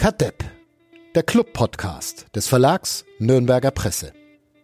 [0.00, 0.42] Kadepp,
[1.14, 4.14] der Club-Podcast des Verlags Nürnberger Presse.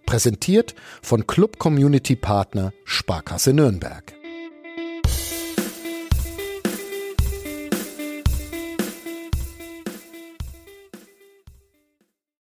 [0.07, 4.15] Präsentiert von Club Community Partner Sparkasse Nürnberg.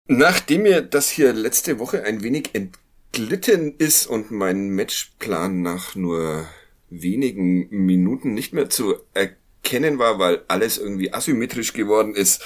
[0.08, 6.46] Nachdem mir das hier letzte Woche ein wenig entglitten ist und mein Matchplan nach nur
[6.90, 9.41] wenigen Minuten nicht mehr zu erkennen
[10.00, 12.42] war, weil alles irgendwie asymmetrisch geworden ist,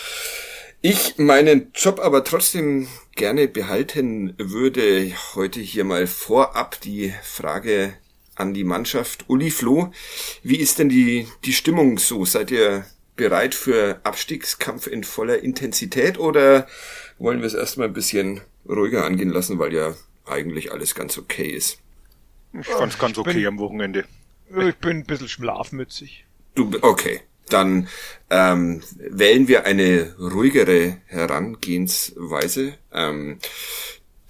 [0.81, 7.95] ich meinen Job aber trotzdem gerne behalten würde, heute hier mal vorab die Frage
[8.35, 9.25] an die Mannschaft.
[9.27, 9.91] Uli Flo,
[10.43, 12.23] wie ist denn die, die Stimmung so?
[12.25, 16.67] Seid ihr bereit für Abstiegskampf in voller Intensität oder
[17.17, 19.95] wollen wir es erstmal ein bisschen ruhiger angehen lassen, weil ja
[20.25, 21.79] eigentlich alles ganz okay ist?
[22.53, 24.05] Ich fand's ganz okay bin, am Wochenende.
[24.49, 26.25] Ich bin ein bisschen schlafmützig.
[26.55, 27.21] Du, okay.
[27.49, 27.87] Dann
[28.31, 32.73] ähm, wählen wir eine ruhigere Herangehensweise.
[32.91, 33.39] Ähm,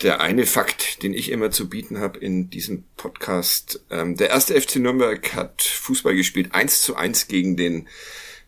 [0.01, 4.59] der eine Fakt, den ich immer zu bieten habe in diesem Podcast, ähm, der erste
[4.59, 7.87] FC Nürnberg hat Fußball gespielt, eins zu eins gegen den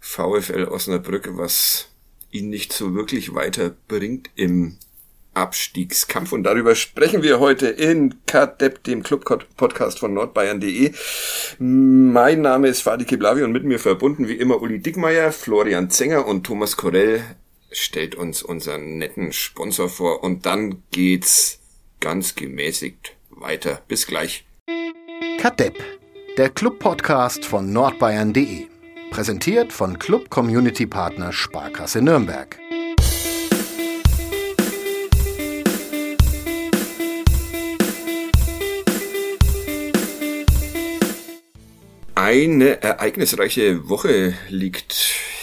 [0.01, 1.89] VfL Osnabrück, was
[2.31, 4.77] ihn nicht so wirklich weiterbringt im
[5.37, 6.31] Abstiegskampf.
[6.31, 10.91] Und darüber sprechen wir heute in KDEP, dem Club-Podcast von nordbayern.de.
[11.59, 16.25] Mein Name ist Fadi Kiblavi und mit mir verbunden wie immer Uli Dickmeier, Florian Zenger
[16.25, 17.23] und Thomas Korell
[17.71, 20.23] stellt uns unseren netten Sponsor vor.
[20.23, 21.59] Und dann geht's
[21.99, 23.81] ganz gemäßigt weiter.
[23.87, 24.45] Bis gleich.
[25.39, 25.75] KDEP,
[26.37, 28.65] der Club-Podcast von nordbayern.de.
[29.11, 32.57] Präsentiert von Club Community Partner Sparkasse Nürnberg.
[42.19, 44.93] Eine ereignisreiche Woche liegt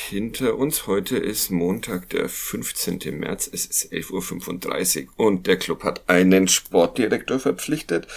[0.09, 0.89] hinter uns.
[0.89, 2.99] Heute ist Montag, der 15.
[3.17, 3.49] März.
[3.53, 8.09] Es ist 11.35 Uhr und der Club hat einen Sportdirektor verpflichtet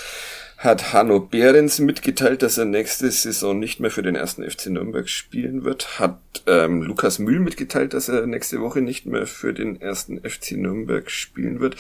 [0.58, 5.08] hat Hanno Behrens mitgeteilt, dass er nächste Saison nicht mehr für den ersten FC Nürnberg
[5.08, 6.00] spielen wird.
[6.00, 10.54] Hat ähm, Lukas Mühl mitgeteilt, dass er nächste Woche nicht mehr für den ersten FC
[10.54, 11.78] Nürnberg spielen wird.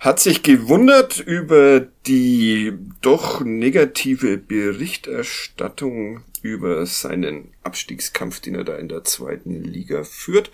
[0.00, 2.72] Hat sich gewundert über die
[3.02, 10.50] doch negative Berichterstattung über seinen Abstiegskampf, den er da in der zweiten Liga führt.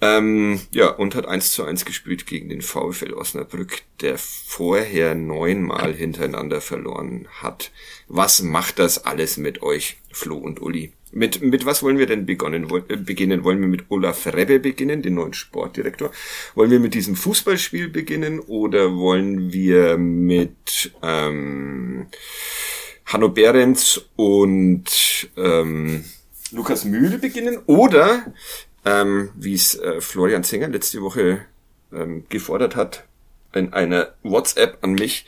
[0.00, 5.94] Ähm, ja, und hat eins zu eins gespielt gegen den VfL Osnabrück, der vorher neunmal
[5.94, 7.72] hintereinander verloren hat.
[8.06, 10.92] Was macht das alles mit euch, Flo und Uli?
[11.10, 13.42] Mit, mit was wollen wir denn begonnen, äh, beginnen?
[13.42, 16.10] Wollen wir mit Olaf Rebbe beginnen, den neuen Sportdirektor?
[16.54, 22.08] Wollen wir mit diesem Fußballspiel beginnen oder wollen wir mit ähm,
[23.08, 26.04] Hanno Behrens und ähm,
[26.52, 27.58] Lukas Mühle beginnen?
[27.66, 28.26] Oder
[28.84, 31.40] ähm, wie es äh, Florian Zenger letzte Woche
[31.90, 33.04] ähm, gefordert hat,
[33.54, 35.24] in einer WhatsApp an mich,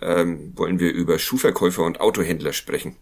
[0.00, 2.96] ähm, wollen wir über Schuhverkäufer und Autohändler sprechen.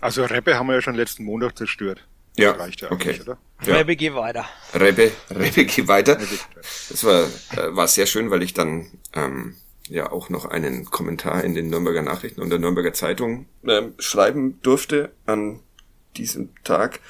[0.00, 2.06] Also Rebbe haben wir ja schon letzten Montag zerstört.
[2.36, 3.20] Das ja, reicht ja okay.
[3.20, 3.38] Oder?
[3.64, 3.76] Ja.
[3.76, 4.46] Rebbe, geh weiter.
[4.72, 6.16] Rebbe, Rebbe, geh weiter.
[6.88, 9.56] Das war, äh, war sehr schön, weil ich dann ähm,
[9.90, 14.60] ja auch noch einen Kommentar in den Nürnberger Nachrichten und der Nürnberger Zeitung äh, schreiben
[14.62, 15.60] durfte an
[16.16, 17.00] diesem Tag,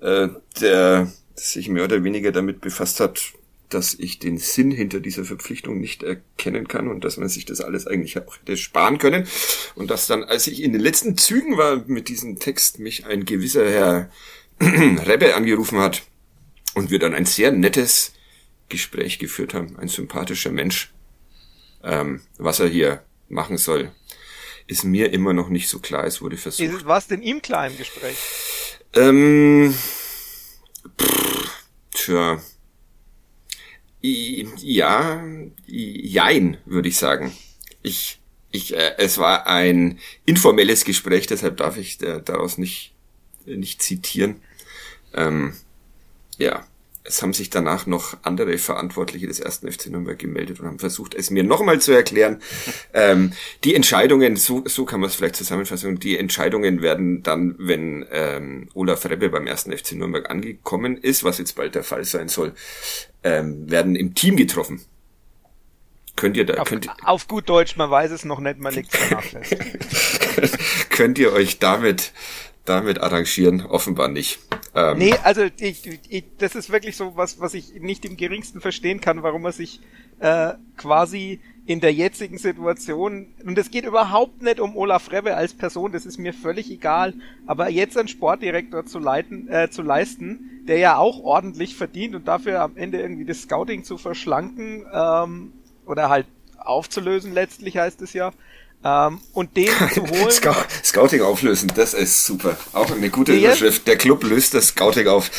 [0.00, 0.28] äh,
[0.60, 3.20] der sich mehr oder weniger damit befasst hat,
[3.68, 7.60] dass ich den Sinn hinter dieser Verpflichtung nicht erkennen kann und dass man sich das
[7.60, 9.26] alles eigentlich auch hätte sparen können.
[9.74, 13.24] Und dass dann, als ich in den letzten Zügen war mit diesem Text, mich ein
[13.24, 14.10] gewisser Herr
[14.60, 16.02] Rebbe angerufen hat
[16.74, 18.12] und wir dann ein sehr nettes
[18.68, 20.94] Gespräch geführt haben, ein sympathischer Mensch,
[21.84, 23.92] ähm, was er hier machen soll
[24.66, 26.04] ist mir immer noch nicht so klar.
[26.04, 26.86] Es wurde versucht.
[26.86, 28.16] Was denn ihm klar im Gespräch?
[28.94, 29.74] Ähm,
[31.00, 32.40] pff, tja.
[34.00, 35.24] Ja,
[35.66, 37.34] jein, würde ich sagen.
[37.82, 38.20] Ich,
[38.50, 42.94] ich, äh, es war ein informelles Gespräch, deshalb darf ich äh, daraus nicht,
[43.46, 44.42] nicht zitieren.
[45.14, 45.54] Ähm,
[46.36, 46.66] ja,
[47.06, 51.14] es haben sich danach noch andere Verantwortliche des ersten FC Nürnberg gemeldet und haben versucht,
[51.14, 52.40] es mir nochmal zu erklären.
[52.94, 58.06] ähm, die Entscheidungen, so, so kann man es vielleicht zusammenfassen, die Entscheidungen werden dann, wenn
[58.10, 62.28] ähm, Olaf Rebbe beim ersten FC Nürnberg angekommen ist, was jetzt bald der Fall sein
[62.28, 62.54] soll,
[63.22, 64.80] ähm, werden im Team getroffen.
[66.16, 68.94] Könnt ihr da, auf, könnt, auf gut Deutsch, man weiß es noch nicht, man legt
[70.36, 70.52] es
[70.88, 72.12] Könnt ihr euch damit
[72.64, 73.64] damit arrangieren?
[73.66, 74.38] Offenbar nicht.
[74.74, 78.60] Ähm, nee, also ich, ich, das ist wirklich so was, was ich nicht im geringsten
[78.60, 79.80] verstehen kann, warum er sich
[80.20, 85.54] äh, quasi in der jetzigen Situation, und es geht überhaupt nicht um Olaf Rebbe als
[85.54, 87.14] Person, das ist mir völlig egal,
[87.46, 92.28] aber jetzt einen Sportdirektor zu leiten, äh, zu leisten, der ja auch ordentlich verdient und
[92.28, 95.52] dafür am Ende irgendwie das Scouting zu verschlanken, ähm,
[95.86, 96.26] oder halt
[96.58, 98.32] aufzulösen letztlich heißt es ja,
[98.84, 100.30] ähm, und den zu holen.
[100.84, 102.56] Scouting auflösen, das ist super.
[102.72, 103.86] Auch eine gute Überschrift.
[103.86, 105.30] Der Club löst das Scouting auf.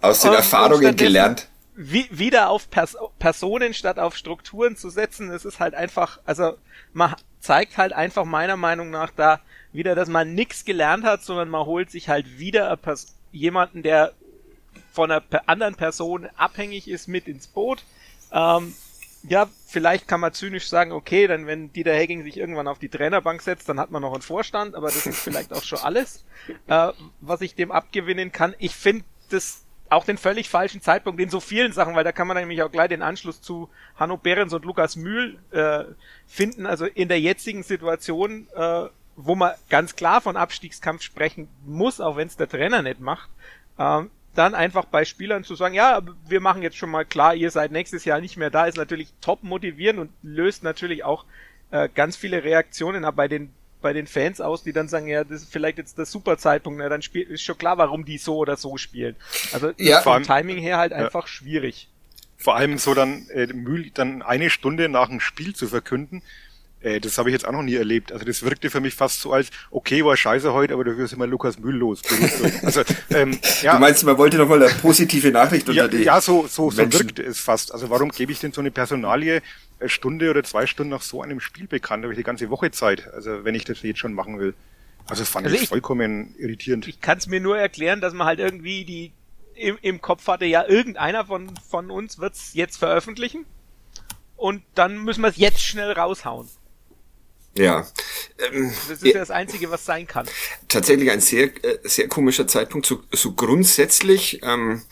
[0.00, 1.48] Aus den Erfahrungen gelernt
[1.80, 6.54] wie, wieder auf Pers Personen statt auf Strukturen zu setzen, es ist halt einfach, also
[6.92, 9.40] man zeigt halt einfach meiner Meinung nach da
[9.72, 12.76] wieder, dass man nichts gelernt hat, sondern man holt sich halt wieder
[13.30, 14.12] jemanden, der
[14.92, 17.84] von einer anderen Person abhängig ist, mit ins Boot.
[18.32, 18.74] Ähm,
[19.22, 22.88] ja, vielleicht kann man zynisch sagen, okay, dann wenn Dieter Hegging sich irgendwann auf die
[22.88, 26.24] Trainerbank setzt, dann hat man noch einen Vorstand, aber das ist vielleicht auch schon alles,
[26.66, 28.54] äh, was ich dem abgewinnen kann.
[28.58, 32.26] Ich finde das auch den völlig falschen Zeitpunkt in so vielen Sachen, weil da kann
[32.26, 35.84] man nämlich auch gleich den Anschluss zu Hanno Behrens und Lukas Mühl äh,
[36.26, 36.66] finden.
[36.66, 38.86] Also in der jetzigen Situation, äh,
[39.16, 43.28] wo man ganz klar von Abstiegskampf sprechen muss, auch wenn es der Trainer nicht macht,
[43.78, 47.50] ähm, dann einfach bei Spielern zu sagen, ja, wir machen jetzt schon mal klar, ihr
[47.50, 51.24] seid nächstes Jahr nicht mehr da, ist natürlich top motivierend und löst natürlich auch
[51.70, 53.50] äh, ganz viele Reaktionen ab bei den
[53.80, 56.80] bei den Fans aus, die dann sagen, ja, das ist vielleicht jetzt der super Zeitpunkt,
[56.80, 59.14] na, dann spielt, ist schon klar, warum die so oder so spielen.
[59.52, 60.98] Also ja, vom Timing her halt ja.
[60.98, 61.88] einfach schwierig.
[62.36, 66.22] Vor allem so dann äh, Mühl dann eine Stunde nach dem Spiel zu verkünden,
[66.80, 68.12] äh, das habe ich jetzt auch noch nie erlebt.
[68.12, 71.18] Also das wirkte für mich fast so als, okay, war scheiße heute, aber dafür sind
[71.18, 72.02] wir Lukas Mühl los.
[72.62, 73.74] Also, ähm, ja.
[73.74, 76.70] Du meinst, man wollte noch mal eine positive Nachricht unter ja, die Ja, so, so,
[76.70, 77.72] so wirkte es fast.
[77.72, 79.42] Also warum gebe ich denn so eine Personalie
[79.80, 82.04] eine Stunde oder zwei Stunden nach so einem Spiel bekannt?
[82.04, 84.54] Da habe ich die ganze Woche Zeit, also wenn ich das jetzt schon machen will.
[85.08, 86.86] Also fand also ich, ich vollkommen irritierend.
[86.86, 89.12] Ich kann es mir nur erklären, dass man halt irgendwie die
[89.54, 93.44] im, im Kopf hatte, ja, irgendeiner von, von uns wird's jetzt veröffentlichen
[94.36, 96.48] und dann müssen wir es jetzt schnell raushauen.
[97.58, 97.86] Ja.
[98.38, 100.26] Ähm, das ist ja das Einzige, was sein kann.
[100.68, 102.86] Tatsächlich ein sehr, äh, sehr komischer Zeitpunkt.
[102.86, 104.82] So, so grundsätzlich ähm,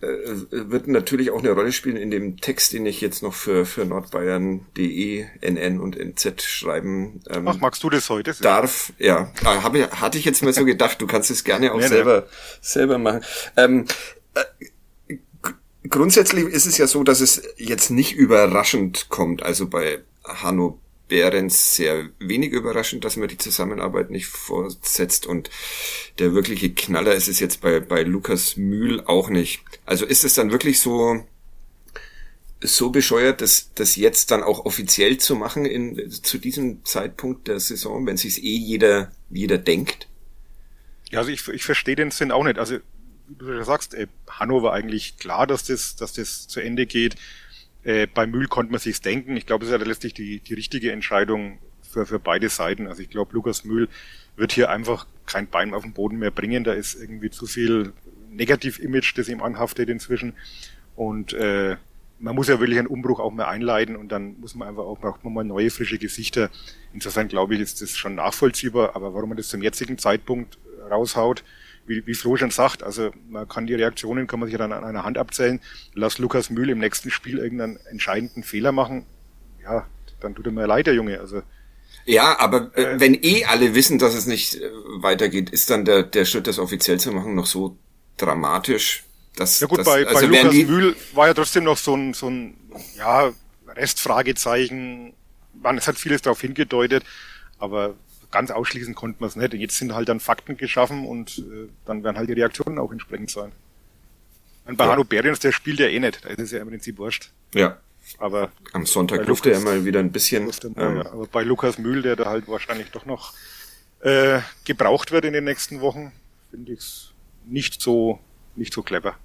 [0.00, 0.06] äh,
[0.50, 3.84] wird natürlich auch eine Rolle spielen in dem Text, den ich jetzt noch für, für
[3.84, 8.34] nordbayern.de, NN und NZ schreiben ähm, Ach, magst du das heute?
[8.40, 9.32] Darf, ja.
[9.44, 11.88] Ah, hab ich, hatte ich jetzt mal so gedacht, du kannst es gerne auch nee,
[11.88, 12.58] selber, nee.
[12.60, 13.24] selber machen.
[13.56, 13.86] Ähm,
[14.34, 15.14] äh,
[15.88, 21.76] grundsätzlich ist es ja so, dass es jetzt nicht überraschend kommt, also bei Hanno Behrens
[21.76, 25.50] sehr wenig überraschend, dass man die Zusammenarbeit nicht fortsetzt und
[26.18, 29.62] der wirkliche Knaller ist es jetzt bei, bei Lukas Mühl auch nicht.
[29.84, 31.24] Also ist es dann wirklich so,
[32.60, 37.60] so bescheuert, das, das jetzt dann auch offiziell zu machen in, zu diesem Zeitpunkt der
[37.60, 40.08] Saison, wenn sich eh jeder, jeder denkt?
[41.10, 42.58] Ja, also ich, ich verstehe den Sinn auch nicht.
[42.58, 42.78] Also,
[43.28, 47.16] wie du sagst, ey, Hannover eigentlich klar, dass das, dass das zu Ende geht.
[47.86, 49.36] Äh, bei Mühl konnte man sich's denken.
[49.36, 52.88] Ich glaube, es ist ja letztlich die, die richtige Entscheidung für, für beide Seiten.
[52.88, 53.88] Also ich glaube, Lukas Mühl
[54.34, 56.64] wird hier einfach kein Bein auf den Boden mehr bringen.
[56.64, 57.92] Da ist irgendwie zu viel
[58.30, 60.34] Negativ-Image, das ihm anhaftet inzwischen.
[60.96, 61.76] Und äh,
[62.18, 64.98] man muss ja wirklich einen Umbruch auch mehr einleiten und dann muss man einfach auch
[64.98, 66.50] braucht man mal neue frische Gesichter.
[66.92, 68.96] Insofern glaube ich, ist das schon nachvollziehbar.
[68.96, 70.58] Aber warum man das zum jetzigen Zeitpunkt
[70.90, 71.44] raushaut,
[71.86, 74.84] wie, wie Flo schon sagt, also man kann die Reaktionen, kann man sich dann an
[74.84, 75.60] einer Hand abzählen.
[75.94, 79.06] Lass Lukas Mühl im nächsten Spiel irgendeinen entscheidenden Fehler machen,
[79.62, 79.86] ja,
[80.20, 81.20] dann tut er mir leid, der Junge.
[81.20, 81.42] Also
[82.06, 85.84] ja, aber äh, äh, wenn eh alle wissen, dass es nicht äh, weitergeht, ist dann
[85.84, 87.76] der, der Schritt, das offiziell zu machen, noch so
[88.16, 89.04] dramatisch?
[89.34, 92.14] Dass, ja gut, dass, bei, also bei Lukas Mühl war ja trotzdem noch so ein,
[92.14, 92.56] so ein
[92.96, 93.32] ja,
[93.68, 95.14] Restfragezeichen.
[95.60, 97.02] Man, es hat vieles darauf hingedeutet,
[97.58, 97.96] aber
[98.30, 99.54] ganz ausschließen konnte man es nicht.
[99.54, 103.30] Jetzt sind halt dann Fakten geschaffen und äh, dann werden halt die Reaktionen auch entsprechend
[103.30, 103.52] sein.
[104.66, 104.92] Und bei ja.
[104.92, 107.30] Hanno Berens, der spielt ja eh nicht, da ist es ja im Prinzip wurscht.
[107.54, 107.78] Ja.
[108.18, 110.44] Aber am Sonntag durfte er mal wieder ein bisschen.
[110.44, 113.34] Durfte, ähm, ja, aber bei Lukas Mühl, der da halt wahrscheinlich doch noch
[114.00, 116.12] äh, gebraucht wird in den nächsten Wochen,
[116.50, 117.12] finde ich es
[117.46, 118.20] nicht so
[118.54, 119.16] nicht so clever.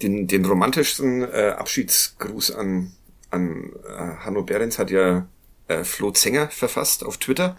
[0.00, 2.92] Den, den romantischsten äh, Abschiedsgruß an,
[3.30, 5.26] an äh, Hanno Behrens hat ja
[5.68, 7.56] äh, Flo Zenger verfasst auf Twitter.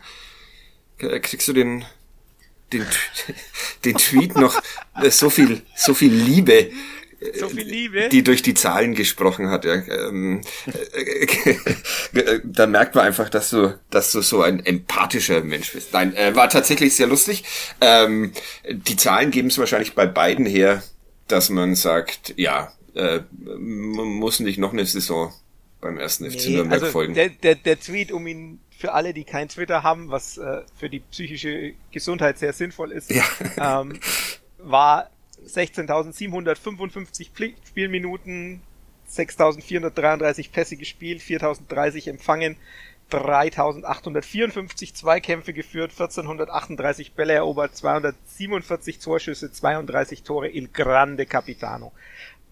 [1.00, 1.86] Äh, kriegst du den,
[2.72, 2.86] den,
[3.86, 4.62] den Tweet noch
[5.02, 6.54] äh, so viel, so viel Liebe
[7.20, 8.10] äh, so viel Liebe.
[8.10, 9.66] Die durch die Zahlen gesprochen hat.
[9.66, 9.76] Ja.
[9.76, 10.42] Ähm,
[12.44, 15.94] da merkt man einfach, dass du, dass du so ein empathischer Mensch bist.
[15.94, 17.44] Nein, war tatsächlich sehr lustig.
[17.80, 18.34] Ähm,
[18.70, 20.84] die Zahlen geben es wahrscheinlich bei beiden her,
[21.28, 25.34] dass man sagt, ja, man muss nicht noch eine Saison
[25.84, 27.14] beim ersten FC nee, Nürnberg also folgen.
[27.14, 30.90] Der, der, der Tweet, um ihn für alle, die kein Twitter haben, was äh, für
[30.90, 33.24] die psychische Gesundheit sehr sinnvoll ist, ja.
[33.80, 33.98] ähm,
[34.58, 35.10] war
[35.48, 37.30] 16.755
[37.66, 38.62] Spielminuten,
[39.08, 42.58] 6433 Pässe gespielt, 4030 empfangen,
[43.10, 51.94] 3854 Zweikämpfe geführt, 1438 Bälle erobert, 247 Torschüsse, 32 Tore in Grande Capitano.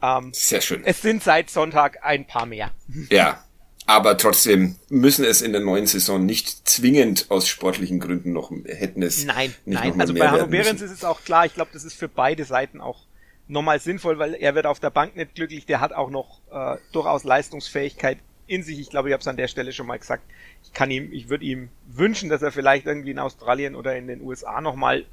[0.02, 0.86] Ähm, Sehr schön.
[0.86, 2.72] Es sind seit Sonntag ein paar mehr.
[3.10, 3.44] Ja,
[3.92, 9.04] aber trotzdem müssen es in der neuen Saison nicht zwingend aus sportlichen Gründen noch hätten
[9.04, 9.26] es.
[9.26, 10.00] Nein, nein.
[10.00, 11.46] Also bei Hanno Behrens ist es auch klar.
[11.46, 13.04] Ich glaube, das ist für beide Seiten auch
[13.48, 15.66] nochmal sinnvoll, weil er wird auf der Bank nicht glücklich.
[15.66, 18.18] Der hat auch noch äh, durchaus Leistungsfähigkeit
[18.48, 18.80] in sich.
[18.80, 20.24] Ich glaube, ich habe es an der Stelle schon mal gesagt.
[20.64, 24.08] Ich kann ihm, ich würde ihm wünschen, dass er vielleicht irgendwie in Australien oder in
[24.08, 25.06] den USA nochmal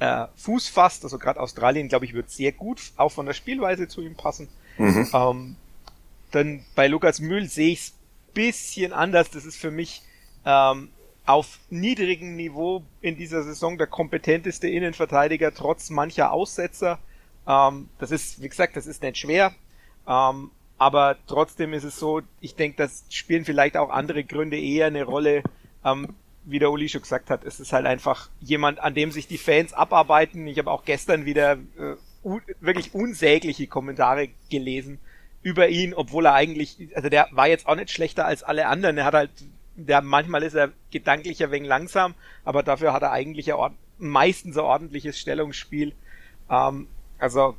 [0.00, 1.04] äh, Fuß fasst.
[1.04, 4.48] Also gerade Australien, glaube ich, wird sehr gut auch von der Spielweise zu ihm passen.
[4.78, 5.08] Mhm.
[5.12, 5.56] Ähm,
[6.32, 7.92] dann bei Lukas Mühl sehe ich es
[8.32, 9.30] bisschen anders.
[9.30, 10.02] Das ist für mich
[10.44, 10.90] ähm,
[11.26, 16.98] auf niedrigem Niveau in dieser Saison der kompetenteste Innenverteidiger, trotz mancher Aussetzer.
[17.46, 19.54] Ähm, das ist, wie gesagt, das ist nicht schwer.
[20.08, 24.86] Ähm, aber trotzdem ist es so, ich denke, das spielen vielleicht auch andere Gründe eher
[24.86, 25.42] eine Rolle.
[25.84, 29.28] Ähm, wie der Uli schon gesagt hat, es ist halt einfach jemand, an dem sich
[29.28, 30.46] die Fans abarbeiten.
[30.46, 34.98] Ich habe auch gestern wieder äh, un wirklich unsägliche Kommentare gelesen
[35.42, 38.98] über ihn, obwohl er eigentlich, also der war jetzt auch nicht schlechter als alle anderen.
[38.98, 39.30] Er hat halt,
[39.76, 44.56] der manchmal ist er gedanklich ein wenig langsam, aber dafür hat er eigentlich ja meistens
[44.56, 45.92] ein ordentliches Stellungsspiel.
[46.50, 47.56] Ähm, also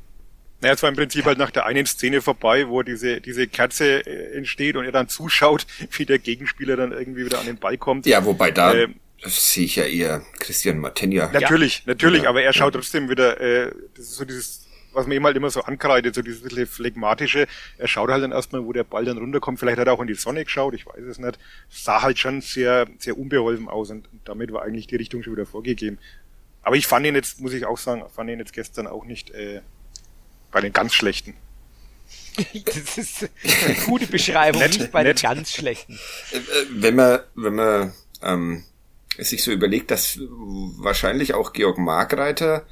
[0.62, 4.06] naja, es war im Prinzip halt nach der einen Szene vorbei, wo diese, diese Kerze
[4.06, 7.76] äh, entsteht und er dann zuschaut, wie der Gegenspieler dann irgendwie wieder an den Ball
[7.76, 8.06] kommt.
[8.06, 11.30] Ja, wobei da ähm, sehe ich ja eher Christian Martenja.
[11.32, 11.82] Natürlich, ja.
[11.86, 12.28] natürlich, ja.
[12.28, 15.50] aber er schaut trotzdem wieder, äh, das ist so dieses was man ihm halt immer
[15.50, 17.46] so ankreidet, so dieses bisschen phlegmatische.
[17.78, 19.58] Er schaut halt dann erstmal, wo der Ball dann runterkommt.
[19.58, 21.38] Vielleicht hat er auch in die Sonne geschaut, ich weiß es nicht.
[21.68, 25.46] Sah halt schon sehr, sehr unbeholfen aus und damit war eigentlich die Richtung schon wieder
[25.46, 25.98] vorgegeben.
[26.62, 29.30] Aber ich fand ihn jetzt, muss ich auch sagen, fand ihn jetzt gestern auch nicht
[29.30, 29.60] äh,
[30.50, 31.34] bei den ganz schlechten.
[32.64, 35.22] Das ist eine gute Beschreibung, nett, nicht bei nett.
[35.22, 35.98] den ganz schlechten.
[36.32, 38.64] Äh, äh, wenn man, wenn man ähm,
[39.18, 42.66] sich so überlegt, dass wahrscheinlich auch Georg Markreiter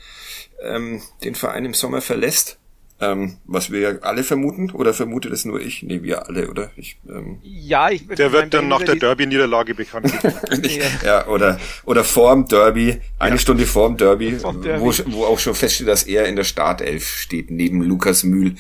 [0.62, 2.58] ähm, den Verein im Sommer verlässt.
[3.02, 5.82] Ähm, was wir ja alle vermuten, oder vermutet es nur ich?
[5.82, 6.70] Nee, wir alle, oder?
[6.76, 10.12] Ich, ähm, ja, ich Der wird dann nach der Derby-Niederlage bekannt.
[11.02, 13.38] ja, oder, oder vorm Derby, eine ja.
[13.38, 14.82] Stunde vorm Derby, vorm Derby.
[14.82, 18.56] Wo, wo auch schon feststeht, dass er in der Startelf steht, neben Lukas Mühl.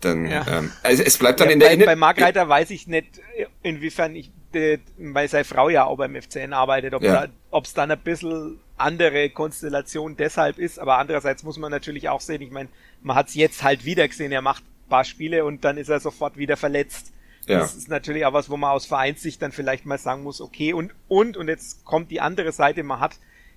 [0.00, 0.46] Dann, ja.
[0.46, 3.20] ähm, also es bleibt dann ja, in der bei, bei Margreiter weiß ich nicht,
[3.62, 4.30] inwiefern ich,
[4.96, 7.26] weil seine Frau ja auch beim FCN arbeitet, ob ja.
[7.26, 12.20] da, es dann ein bisschen andere Konstellation deshalb ist, aber andererseits muss man natürlich auch
[12.20, 12.68] sehen, ich meine,
[13.02, 15.88] man hat es jetzt halt wieder gesehen, er macht ein paar Spiele und dann ist
[15.88, 17.12] er sofort wieder verletzt.
[17.46, 17.60] Ja.
[17.60, 20.74] Das ist natürlich auch was, wo man aus Vereinssicht dann vielleicht mal sagen muss, okay,
[20.74, 23.16] und, und, und jetzt kommt die andere Seite, man hat,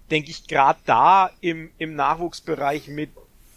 [0.09, 3.11] denke ich, gerade da im, im Nachwuchsbereich mit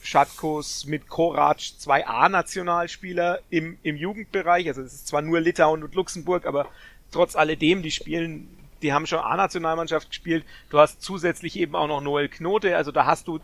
[0.05, 5.95] Schatkos, mit Korac zwei A-Nationalspieler im, im Jugendbereich, also es ist zwar nur Litauen und
[5.95, 6.69] Luxemburg, aber
[7.11, 8.49] trotz alledem, die spielen
[8.85, 10.45] die haben schon A-Nationalmannschaft gespielt.
[10.69, 13.41] Du hast zusätzlich eben auch noch Noel Knote, also da hast du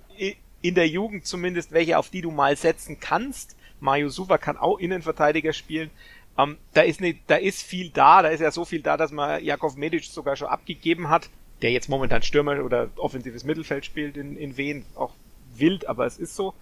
[0.61, 3.57] in der Jugend zumindest welche, auf die du mal setzen kannst.
[3.81, 5.91] Mario Suva kann auch Innenverteidiger spielen.
[6.37, 9.13] Ähm, da ist ne, da ist viel da, da ist ja so viel da, dass
[9.13, 11.31] man Jakov Medic sogar schon abgegeben hat,
[11.63, 15.15] der jetzt momentan Stürmer oder offensives Mittelfeld spielt in, in Wien, auch
[15.55, 16.55] wild, aber es ist so.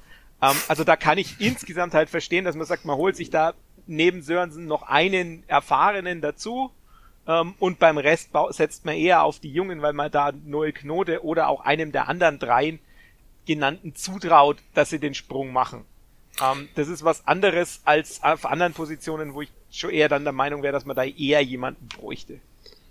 [0.42, 3.54] Ähm, also da kann ich insgesamt halt verstehen, dass man sagt, man holt sich da
[3.86, 6.70] neben Sörensen noch einen erfahrenen dazu,
[7.28, 11.22] ähm, und beim Rest setzt man eher auf die Jungen, weil man da Noel Knote
[11.22, 12.80] oder auch einem der anderen dreien
[13.46, 15.84] genannten zutraut, dass sie den Sprung machen.
[16.42, 20.32] Ähm, das ist was anderes als auf anderen Positionen, wo ich schon eher dann der
[20.32, 22.40] Meinung wäre, dass man da eher jemanden bräuchte.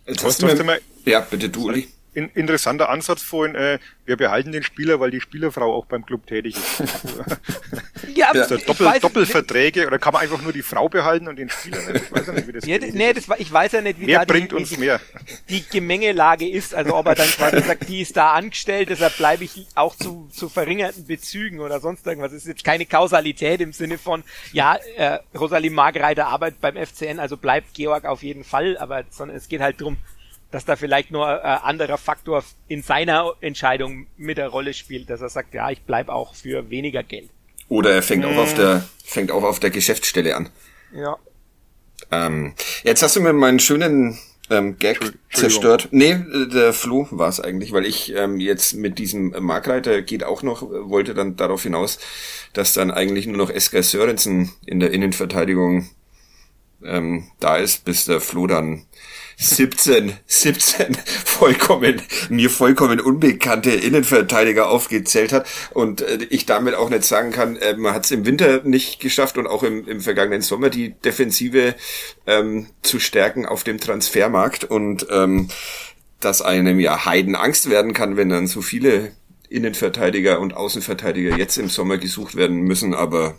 [0.05, 1.87] Jetzt hast du mir, ja, bitte du, Uli
[2.17, 6.25] in, interessanter Ansatz vorhin, äh, wir behalten den Spieler, weil die Spielerfrau auch beim Club
[6.25, 6.83] tätig ist.
[8.15, 11.51] ja, also Doppel, weiß, Doppelverträge oder kann man einfach nur die Frau behalten und den
[11.51, 12.05] Spieler nicht?
[12.05, 14.19] Ich weiß ja nicht, wie das ja, Nee, das, ich weiß ja nicht, wie Wer
[14.19, 14.99] da bringt die, uns die, mehr?
[15.47, 16.73] die Gemengelage ist.
[16.73, 20.27] Also ob er dann quasi sagt, die ist da angestellt, deshalb bleibe ich auch zu,
[20.31, 22.31] zu verringerten Bezügen oder sonst irgendwas.
[22.31, 27.19] Es ist jetzt keine Kausalität im Sinne von, ja, äh, Rosalie Margreiter arbeitet beim FCN,
[27.19, 29.97] also bleibt Georg auf jeden Fall, aber sondern es geht halt drum,
[30.51, 35.21] dass da vielleicht nur äh, anderer Faktor in seiner Entscheidung mit der Rolle spielt, dass
[35.21, 37.29] er sagt, ja, ich bleib auch für weniger Geld.
[37.69, 38.57] Oder er fängt auch auf mhm.
[38.57, 40.49] der fängt auch auf der Geschäftsstelle an.
[40.93, 41.17] Ja.
[42.11, 44.17] Ähm, jetzt hast du mir meinen schönen
[44.49, 44.99] ähm, Gag
[45.33, 45.89] zerstört.
[45.91, 46.17] Nee,
[46.53, 50.61] der Flo war es eigentlich, weil ich ähm, jetzt mit diesem Markreiter geht auch noch,
[50.61, 51.99] wollte dann darauf hinaus,
[52.53, 55.89] dass dann eigentlich nur noch Esker Sörensen in der Innenverteidigung
[56.83, 58.85] ähm, da ist, bis der Flo dann
[59.39, 67.03] 17, 17 vollkommen, mir vollkommen unbekannte Innenverteidiger aufgezählt hat und äh, ich damit auch nicht
[67.03, 70.41] sagen kann, äh, man hat es im Winter nicht geschafft und auch im, im vergangenen
[70.41, 71.75] Sommer die Defensive
[72.25, 75.49] ähm, zu stärken auf dem Transfermarkt und ähm,
[76.19, 79.11] dass einem ja Heidenangst werden kann, wenn dann so viele
[79.49, 83.35] Innenverteidiger und Außenverteidiger jetzt im Sommer gesucht werden müssen, aber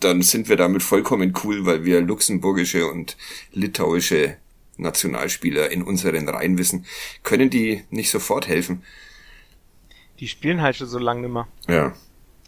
[0.00, 3.16] dann sind wir damit vollkommen cool, weil wir luxemburgische und
[3.52, 4.36] litauische
[4.78, 6.86] Nationalspieler in unseren Reihen wissen.
[7.22, 8.82] Können die nicht sofort helfen?
[10.20, 11.48] Die spielen halt schon so lange nimmer.
[11.68, 11.94] Ja.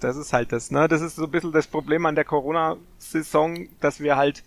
[0.01, 0.89] Das ist halt das, ne?
[0.89, 4.43] Das ist so ein bisschen das Problem an der Corona-Saison, dass wir halt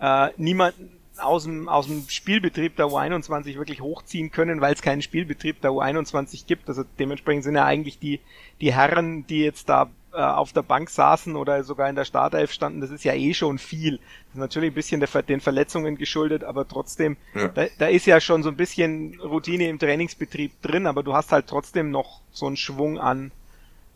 [0.00, 5.02] äh, niemanden aus dem, aus dem Spielbetrieb der U21 wirklich hochziehen können, weil es keinen
[5.02, 6.68] Spielbetrieb der U21 gibt.
[6.68, 8.20] Also dementsprechend sind ja eigentlich die,
[8.60, 12.52] die Herren, die jetzt da äh, auf der Bank saßen oder sogar in der Startelf
[12.52, 13.98] standen, das ist ja eh schon viel.
[13.98, 17.48] Das ist natürlich ein bisschen der, den Verletzungen geschuldet, aber trotzdem, ja.
[17.48, 21.32] da, da ist ja schon so ein bisschen Routine im Trainingsbetrieb drin, aber du hast
[21.32, 23.30] halt trotzdem noch so einen Schwung an,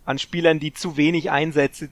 [0.04, 1.88] an Spielern, die zu wenig Einsätze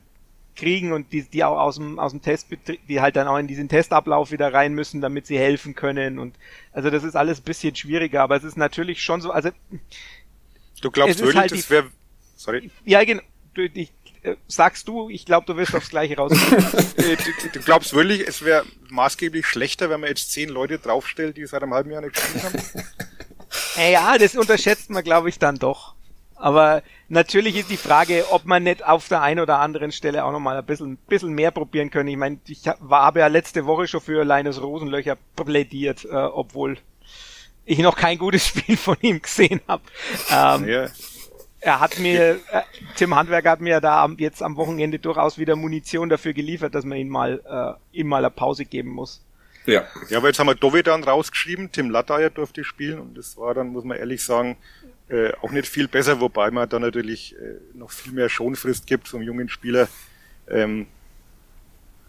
[0.54, 3.46] kriegen und die, die auch aus dem, aus dem Testbetrieb, die halt dann auch in
[3.46, 6.34] diesen Testablauf wieder rein müssen, damit sie helfen können und
[6.72, 9.50] also das ist alles ein bisschen schwieriger, aber es ist natürlich schon so, also
[10.80, 11.90] Du glaubst wirklich, halt das wäre
[12.36, 12.70] sorry.
[12.84, 13.22] Ja, genau.
[13.74, 13.92] Ich,
[14.46, 16.32] sagst du, ich glaube, du wirst aufs Gleiche raus.
[16.98, 21.36] Äh, du, du, glaubst wirklich, es wäre maßgeblich schlechter, wenn man jetzt zehn Leute draufstellt,
[21.36, 22.84] die seit einem halben Jahr nicht gespielt haben?
[23.92, 25.94] Ja, das unterschätzt man, glaube ich, dann doch.
[26.34, 30.32] Aber natürlich ist die Frage, ob man nicht auf der einen oder anderen Stelle auch
[30.32, 32.08] nochmal ein bisschen, bisschen mehr probieren können.
[32.08, 36.78] Ich meine, ich war, habe ja letzte Woche schon für Linus Rosenlöcher plädiert, äh, obwohl
[37.64, 39.82] ich noch kein gutes Spiel von ihm gesehen habe.
[40.30, 40.86] Ähm, ja.
[41.60, 42.62] Er hat mir, äh,
[42.96, 46.98] Tim Handwerker hat mir da jetzt am Wochenende durchaus wieder Munition dafür geliefert, dass man
[46.98, 49.22] ihn mal, äh, ihm mal eine Pause geben muss.
[49.66, 49.86] Ja.
[50.08, 53.68] Ja, aber jetzt haben wir Dovedan rausgeschrieben, Tim Lattayer durfte spielen und das war dann,
[53.68, 54.56] muss man ehrlich sagen,
[55.08, 59.08] äh, auch nicht viel besser, wobei man da natürlich äh, noch viel mehr Schonfrist gibt
[59.08, 59.88] vom jungen Spieler.
[60.48, 60.86] Ähm,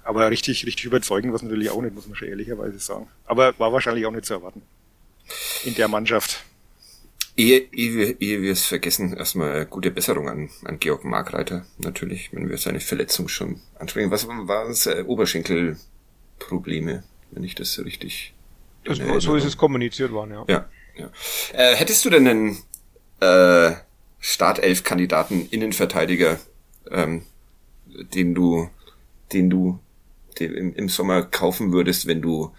[0.03, 3.07] aber richtig, richtig überzeugend was natürlich auch nicht, muss man schon ehrlicherweise sagen.
[3.25, 4.61] Aber war wahrscheinlich auch nicht zu erwarten.
[5.65, 6.43] In der Mannschaft.
[7.39, 12.49] Ehe, ehe, ehe wir es vergessen, erstmal gute Besserung an, an Georg Markreiter, natürlich, wenn
[12.49, 14.11] wir seine Verletzung schon ansprechen.
[14.11, 14.85] Was waren es?
[14.87, 18.33] Äh, Oberschenkelprobleme, wenn ich das so richtig.
[18.83, 20.43] Das, so ist es kommuniziert worden, ja.
[20.49, 21.09] Ja, ja.
[21.53, 22.57] Äh, hättest du denn einen
[23.21, 23.71] äh,
[24.19, 26.41] Startelf-Kandidaten, Innenverteidiger,
[26.91, 27.21] ähm,
[27.85, 28.69] den du,
[29.31, 29.79] den du
[30.39, 32.53] den im, im Sommer kaufen würdest, wenn du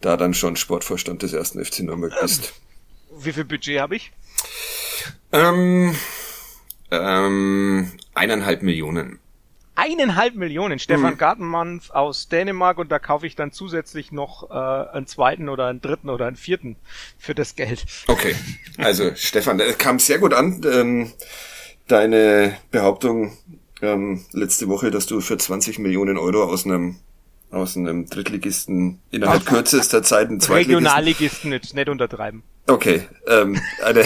[0.00, 2.54] da dann schon Sportvorstand des ersten FC Nürnberg bist.
[3.24, 4.12] Wie viel Budget habe ich?
[5.32, 5.94] Ähm,
[6.90, 9.20] ähm, eineinhalb Millionen
[9.78, 10.78] eineinhalb Millionen.
[10.78, 11.18] Stefan mhm.
[11.18, 15.80] Gartenmann aus Dänemark und da kaufe ich dann zusätzlich noch äh, einen zweiten oder einen
[15.80, 16.76] dritten oder einen vierten
[17.16, 17.86] für das Geld.
[18.08, 18.34] Okay,
[18.76, 20.60] also Stefan, das kam sehr gut an.
[20.64, 21.12] Ähm,
[21.86, 23.38] deine Behauptung
[23.80, 26.96] ähm, letzte Woche, dass du für 20 Millionen Euro aus einem
[27.50, 30.84] aus einem Drittligisten innerhalb kürzester Zeit einen Zweitligisten.
[30.84, 32.42] Regionalligisten jetzt nicht untertreiben.
[32.68, 34.04] Okay, ähm, eine,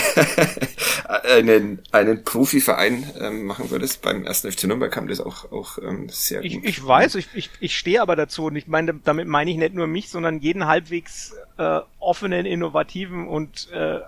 [1.25, 4.03] einen, einen Profiverein ähm, machen würdest.
[4.03, 6.65] Beim ersten FC Nürnberg kam das auch, auch ähm, sehr ich, gut.
[6.65, 9.75] Ich weiß, ich, ich, ich stehe aber dazu und ich meine, damit meine ich nicht
[9.75, 13.99] nur mich, sondern jeden halbwegs äh, offenen, innovativen und äh,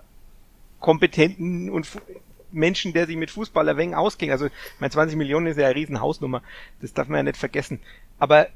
[0.78, 1.88] kompetenten und
[2.52, 4.30] Menschen, der sich mit Fußball ein wenig auskennt.
[4.30, 6.42] Also, mein 20 Millionen ist ja eine riesen Hausnummer.
[6.80, 7.80] Das darf man ja nicht vergessen.
[8.20, 8.46] Aber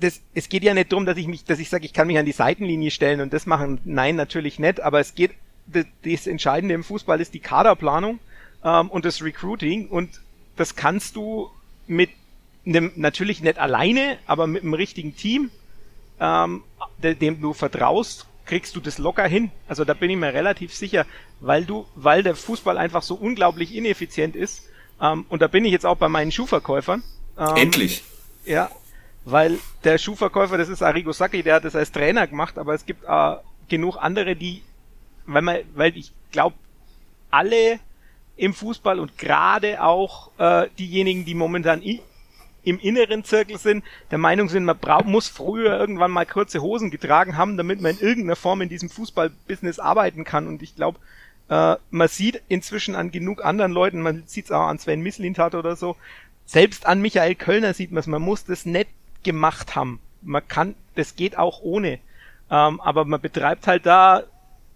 [0.00, 2.18] das, es geht ja nicht darum, dass ich mich, dass ich sage, ich kann mich
[2.18, 3.80] an die Seitenlinie stellen und das machen.
[3.84, 4.80] Nein, natürlich nicht.
[4.80, 5.32] Aber es geht,
[5.66, 8.18] das, das Entscheidende im Fußball ist die Kaderplanung
[8.64, 10.20] ähm, und das Recruiting und
[10.56, 11.50] das kannst du
[11.86, 12.10] mit
[12.66, 15.50] einem, natürlich nicht alleine, aber mit einem richtigen Team,
[16.20, 16.62] ähm,
[17.02, 19.50] dem du vertraust, kriegst du das locker hin.
[19.68, 21.04] Also da bin ich mir relativ sicher,
[21.40, 24.68] weil du, weil der Fußball einfach so unglaublich ineffizient ist.
[25.00, 27.02] Ähm, und da bin ich jetzt auch bei meinen Schuhverkäufern.
[27.38, 28.02] Ähm, Endlich.
[28.44, 28.70] Ja,
[29.26, 32.86] weil der Schuhverkäufer, das ist Arrigo Sacchi, der hat das als Trainer gemacht, aber es
[32.86, 33.34] gibt äh,
[33.68, 34.62] genug andere, die,
[35.26, 36.54] weil man, weil ich glaube,
[37.30, 37.80] alle
[38.36, 44.48] im Fußball und gerade auch äh, diejenigen, die momentan im inneren Zirkel sind, der Meinung
[44.48, 48.36] sind, man braucht, muss früher irgendwann mal kurze Hosen getragen haben, damit man in irgendeiner
[48.36, 50.46] Form in diesem Fußballbusiness arbeiten kann.
[50.46, 51.00] Und ich glaube,
[51.48, 55.56] äh, man sieht inzwischen an genug anderen Leuten, man sieht es auch an Sven Mislintat
[55.56, 55.96] oder so,
[56.44, 58.88] selbst an Michael Kölner sieht man es, man muss das nicht
[59.26, 60.00] gemacht haben.
[60.22, 61.98] Man kann, das geht auch ohne.
[62.50, 64.22] Ähm, aber man betreibt halt da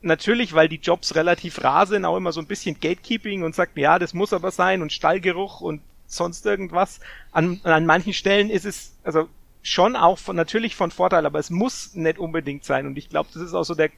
[0.02, 3.78] natürlich, weil die Jobs relativ rar sind, auch immer so ein bisschen Gatekeeping und sagt,
[3.78, 7.00] ja, das muss aber sein und Stallgeruch und sonst irgendwas.
[7.32, 9.28] An, an manchen Stellen ist es, also
[9.62, 12.86] schon auch von, natürlich von Vorteil, aber es muss nicht unbedingt sein.
[12.86, 13.90] Und ich glaube, das ist auch so der,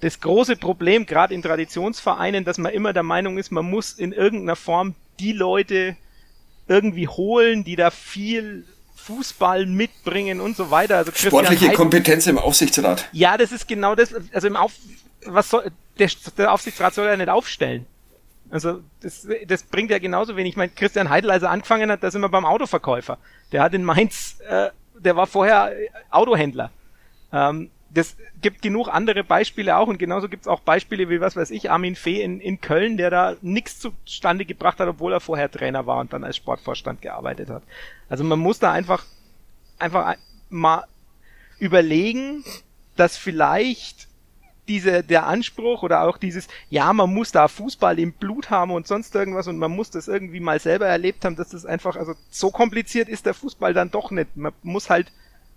[0.00, 4.12] das große Problem, gerade in Traditionsvereinen, dass man immer der Meinung ist, man muss in
[4.12, 5.96] irgendeiner Form die Leute
[6.68, 8.64] irgendwie holen, die da viel
[9.02, 10.98] Fußball mitbringen und so weiter.
[10.98, 13.08] Also Sportliche Heiden, Kompetenz im Aufsichtsrat.
[13.12, 14.14] Ja, das ist genau das.
[14.32, 14.72] Also im Auf,
[15.26, 17.86] was soll, der, der Aufsichtsrat soll ja nicht aufstellen.
[18.50, 20.52] Also das, das bringt ja genauso wenig.
[20.52, 23.18] Ich meine, Christian Heidel, als er angefangen hat, da sind wir beim Autoverkäufer.
[23.50, 25.72] Der hat in Mainz, äh, der war vorher
[26.10, 26.70] Autohändler.
[27.32, 31.36] Ähm, das gibt genug andere Beispiele auch und genauso gibt es auch Beispiele wie, was
[31.36, 35.20] weiß ich, Armin Fee in, in Köln, der da nichts zustande gebracht hat, obwohl er
[35.20, 37.62] vorher Trainer war und dann als Sportvorstand gearbeitet hat.
[38.08, 39.04] Also man muss da einfach,
[39.78, 40.14] einfach
[40.48, 40.84] mal
[41.58, 42.44] überlegen,
[42.96, 44.08] dass vielleicht
[44.68, 48.86] diese, der Anspruch oder auch dieses, ja, man muss da Fußball im Blut haben und
[48.86, 52.14] sonst irgendwas und man muss das irgendwie mal selber erlebt haben, dass das einfach, also
[52.30, 54.36] so kompliziert ist der Fußball dann doch nicht.
[54.36, 55.12] Man muss halt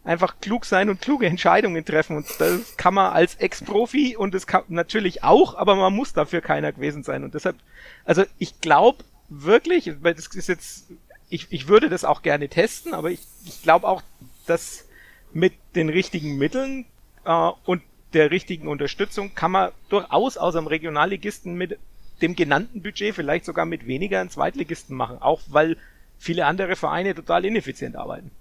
[0.05, 2.15] einfach klug sein und kluge Entscheidungen treffen.
[2.15, 6.41] Und das kann man als Ex-Profi und das kann natürlich auch, aber man muss dafür
[6.41, 7.23] keiner gewesen sein.
[7.23, 7.57] Und deshalb,
[8.05, 10.85] also ich glaube wirklich, weil das ist jetzt,
[11.29, 14.03] ich, ich würde das auch gerne testen, aber ich, ich glaube auch,
[14.45, 14.85] dass
[15.33, 16.85] mit den richtigen Mitteln
[17.25, 17.81] äh, und
[18.13, 21.77] der richtigen Unterstützung kann man durchaus aus einem Regionalligisten mit
[22.21, 25.77] dem genannten Budget vielleicht sogar mit weniger einen Zweitligisten machen, auch weil
[26.17, 28.31] viele andere Vereine total ineffizient arbeiten.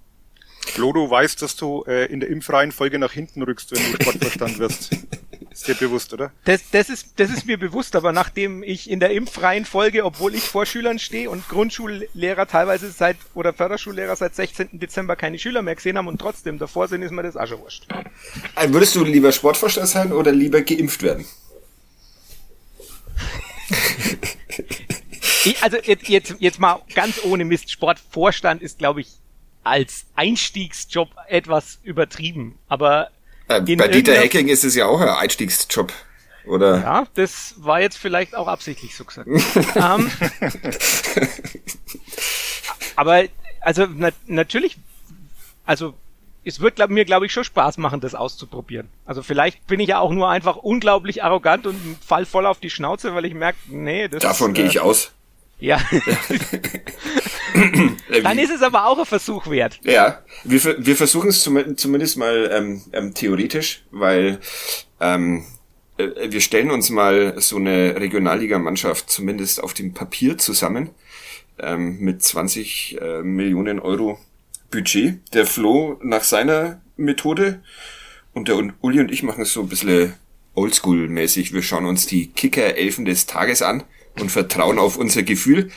[0.70, 4.58] Flo, du weißt, dass du äh, in der Impfreihenfolge nach hinten rückst, wenn du Sportverstand
[4.58, 4.90] wirst.
[5.54, 6.32] Ist dir bewusst, oder?
[6.44, 10.42] Das, das, ist, das ist mir bewusst, aber nachdem ich in der Impfreihenfolge, obwohl ich
[10.42, 14.80] vor Schülern stehe und Grundschullehrer teilweise seit oder Förderschullehrer seit 16.
[14.80, 17.86] Dezember keine Schüler mehr gesehen haben und trotzdem davor sind, ist mir das Asche wurscht.
[18.56, 21.24] Äh, würdest du lieber Sportvorstand sein oder lieber geimpft werden?
[25.44, 29.08] ich, also jetzt, jetzt, jetzt mal ganz ohne Mist, Sportvorstand ist, glaube ich,
[29.64, 33.10] als Einstiegsjob etwas übertrieben, aber
[33.48, 35.92] äh, bei Dieter Hacking ist es ja auch ein Einstiegsjob,
[36.46, 36.80] oder?
[36.80, 39.28] Ja, das war jetzt vielleicht auch absichtlich so gesagt.
[39.74, 40.10] ähm,
[42.96, 43.24] aber
[43.60, 44.76] also na, natürlich,
[45.64, 45.94] also
[46.44, 48.88] es wird glaub, mir, glaube ich, schon Spaß machen, das auszuprobieren.
[49.06, 52.70] Also vielleicht bin ich ja auch nur einfach unglaublich arrogant und fall voll auf die
[52.70, 55.12] Schnauze, weil ich merke, nee, das Davon gehe ich äh, aus.
[55.64, 55.80] Ja.
[58.22, 59.80] Dann ist es aber auch ein Versuch wert.
[59.82, 64.40] Ja, wir, wir versuchen es zum, zumindest mal ähm, ähm, theoretisch, weil
[65.00, 65.46] ähm,
[65.96, 70.90] äh, wir stellen uns mal so eine Regionalligamannschaft zumindest auf dem Papier zusammen
[71.58, 74.18] ähm, mit 20 äh, Millionen Euro
[74.70, 75.20] Budget.
[75.32, 77.62] Der Flo nach seiner Methode
[78.34, 80.12] und der Uli und ich machen es so ein bisschen
[80.54, 81.54] oldschool-mäßig.
[81.54, 83.82] Wir schauen uns die Kicker-Elfen des Tages an
[84.18, 85.70] und vertrauen auf unser Gefühl.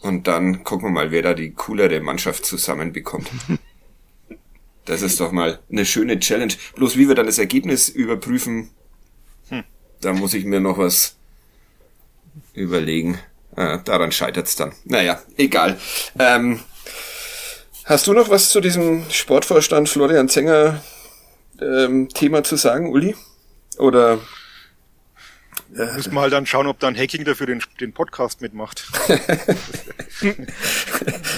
[0.00, 3.30] Und dann gucken wir mal, wer da die coolere Mannschaft zusammenbekommt.
[4.86, 6.54] Das ist doch mal eine schöne Challenge.
[6.76, 8.70] Bloß wie wir dann das Ergebnis überprüfen,
[9.48, 9.64] hm.
[10.00, 11.16] da muss ich mir noch was
[12.54, 13.18] überlegen.
[13.56, 14.72] Ah, daran scheitert's dann.
[14.84, 15.80] Naja, egal.
[16.18, 16.60] Ähm,
[17.84, 20.80] hast du noch was zu diesem Sportvorstand Florian Zenger
[21.60, 23.16] ähm, Thema zu sagen, Uli?
[23.78, 24.20] Oder
[25.76, 25.92] ja.
[25.94, 28.86] Müssen wir halt dann schauen, ob dann Hacking dafür den, den Podcast mitmacht.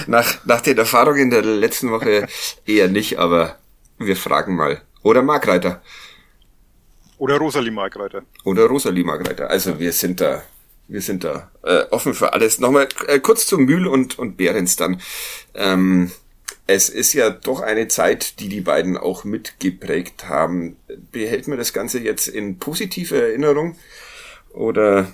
[0.07, 2.27] nach, nach den Erfahrungen der letzten Woche
[2.65, 3.57] eher nicht, aber
[3.97, 4.81] wir fragen mal.
[5.03, 5.81] Oder Markreiter.
[7.17, 8.23] Oder Rosalie Markreiter.
[8.45, 9.49] Oder Rosalie Markreiter.
[9.49, 10.43] Also wir sind da,
[10.87, 12.59] wir sind da äh, offen für alles.
[12.59, 15.01] Nochmal äh, kurz zu Mühl und, und Behrens dann.
[15.53, 16.11] Ähm,
[16.65, 20.77] es ist ja doch eine Zeit, die die beiden auch mitgeprägt haben.
[21.11, 23.75] Behält man das Ganze jetzt in positive Erinnerung?
[24.53, 25.11] Oder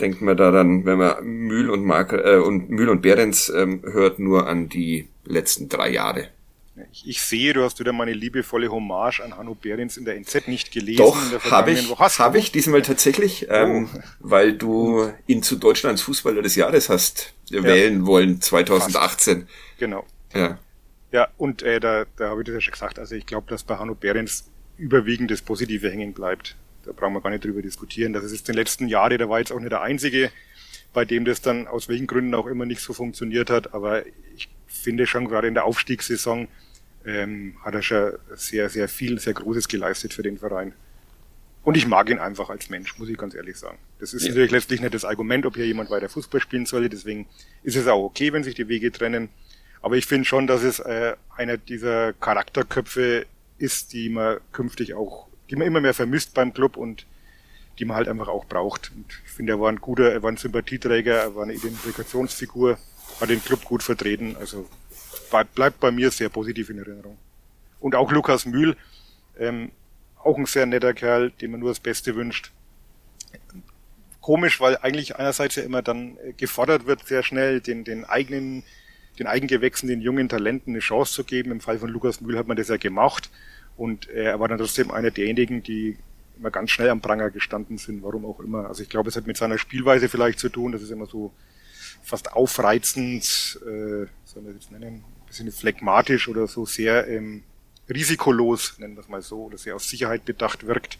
[0.00, 3.82] denkt man da dann, wenn man Mühl und Mark äh, und Mühl und Behrens ähm,
[3.84, 6.28] hört, nur an die letzten drei Jahre?
[6.90, 10.48] Ich, ich, sehe, du hast wieder meine liebevolle Hommage an Hanno Behrens in der NZ
[10.48, 10.98] nicht gelesen.
[10.98, 11.16] Doch,
[11.50, 13.98] habe ich, habe ich diesmal tatsächlich, ähm, oh.
[14.20, 17.62] weil du ihn zu Deutschlands Fußballer des Jahres hast ja.
[17.62, 19.40] wählen wollen, 2018.
[19.40, 19.50] Fast.
[19.78, 20.06] Genau.
[20.34, 20.58] Ja.
[21.12, 23.64] Ja, und äh, da, da habe ich das ja schon gesagt, also ich glaube, dass
[23.64, 28.12] bei Hanno Behrens überwiegend das Positive hängen bleibt da brauchen wir gar nicht drüber diskutieren.
[28.12, 30.30] Das ist jetzt den letzten Jahren, der war jetzt auch nicht der einzige,
[30.92, 33.74] bei dem das dann aus welchen Gründen auch immer nicht so funktioniert hat.
[33.74, 34.04] Aber
[34.36, 36.48] ich finde schon gerade in der Aufstiegssaison
[37.04, 40.72] ähm, hat er schon sehr, sehr viel, sehr Großes geleistet für den Verein.
[41.64, 43.78] Und ich mag ihn einfach als Mensch, muss ich ganz ehrlich sagen.
[44.00, 44.30] Das ist ja.
[44.30, 46.88] natürlich letztlich nicht das Argument, ob hier jemand weiter Fußball spielen soll.
[46.88, 47.26] Deswegen
[47.62, 49.28] ist es auch okay, wenn sich die Wege trennen.
[49.80, 53.26] Aber ich finde schon, dass es äh, einer dieser Charakterköpfe
[53.58, 57.06] ist, die man künftig auch die man immer mehr vermisst beim Club und
[57.78, 58.92] die man halt einfach auch braucht.
[58.94, 62.78] Und ich finde, er war ein guter, er war ein Sympathieträger, er war eine Identifikationsfigur,
[63.20, 64.36] hat den Club gut vertreten.
[64.38, 64.68] Also
[65.54, 67.16] bleibt bei mir sehr positiv in Erinnerung.
[67.80, 68.76] Und auch Lukas Mühl,
[69.38, 69.70] ähm,
[70.22, 72.52] auch ein sehr netter Kerl, dem man nur das Beste wünscht.
[74.20, 78.62] Komisch, weil eigentlich einerseits ja immer dann äh, gefordert wird, sehr schnell den, den eigenen,
[79.18, 81.50] den Eigengewächsen, den jungen Talenten eine Chance zu geben.
[81.50, 83.30] Im Fall von Lukas Mühl hat man das ja gemacht.
[83.76, 85.96] Und äh, er war dann trotzdem einer derjenigen, die
[86.38, 88.66] immer ganz schnell am Pranger gestanden sind, warum auch immer.
[88.66, 91.32] Also ich glaube, es hat mit seiner Spielweise vielleicht zu tun, das ist immer so
[92.02, 97.44] fast aufreizend, äh, soll man das jetzt nennen, ein bisschen phlegmatisch oder so sehr ähm,
[97.88, 100.98] risikolos, nennen wir es mal so, oder sehr auf Sicherheit bedacht wirkt.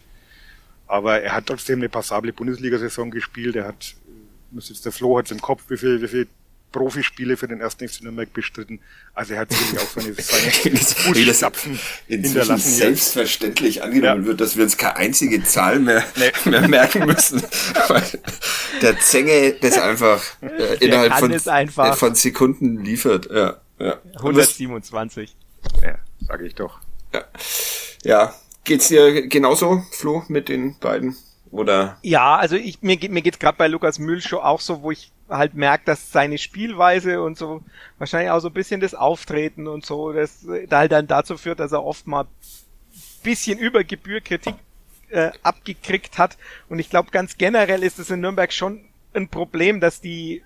[0.87, 3.57] Aber er hat trotzdem eine passable Bundesliga-Saison gespielt.
[3.57, 6.29] Er hat, äh, muss jetzt der Flo hat im Kopf, wie viel, wie viel
[6.73, 8.81] Profispiele für den ersten FC Nürnberg bestritten.
[9.15, 12.71] Also er hat sicherlich auch seine, seine Fußstapfen hinterlassen.
[12.71, 14.29] selbstverständlich angenommen ja.
[14.29, 16.33] wird, dass wir uns keine einzige Zahl mehr, nee.
[16.51, 17.43] mehr merken müssen.
[17.89, 18.03] Weil
[18.81, 21.97] der Zenge das einfach äh, innerhalb von, einfach.
[21.97, 23.29] von Sekunden liefert.
[23.31, 23.99] Ja, ja.
[24.17, 25.37] 127.
[25.83, 26.81] Ja, sage ich doch.
[27.13, 27.25] Ja.
[28.05, 31.17] ja, geht's dir genauso, Flo, mit den beiden?
[31.53, 31.99] Oder?
[32.03, 35.13] Ja, also ich, mir, mir geht's gerade bei Lukas Mühl schon auch so, wo ich
[35.29, 37.63] halt merkt, dass seine Spielweise und so
[37.99, 41.61] wahrscheinlich auch so ein bisschen das Auftreten und so, das da halt dann dazu führt,
[41.61, 42.27] dass er oft mal
[43.23, 44.55] bisschen über Gebühr Kritik
[45.11, 46.39] äh, abgekriegt hat.
[46.69, 48.81] Und ich glaube, ganz generell ist es in Nürnberg schon
[49.15, 50.43] ein Problem, dass die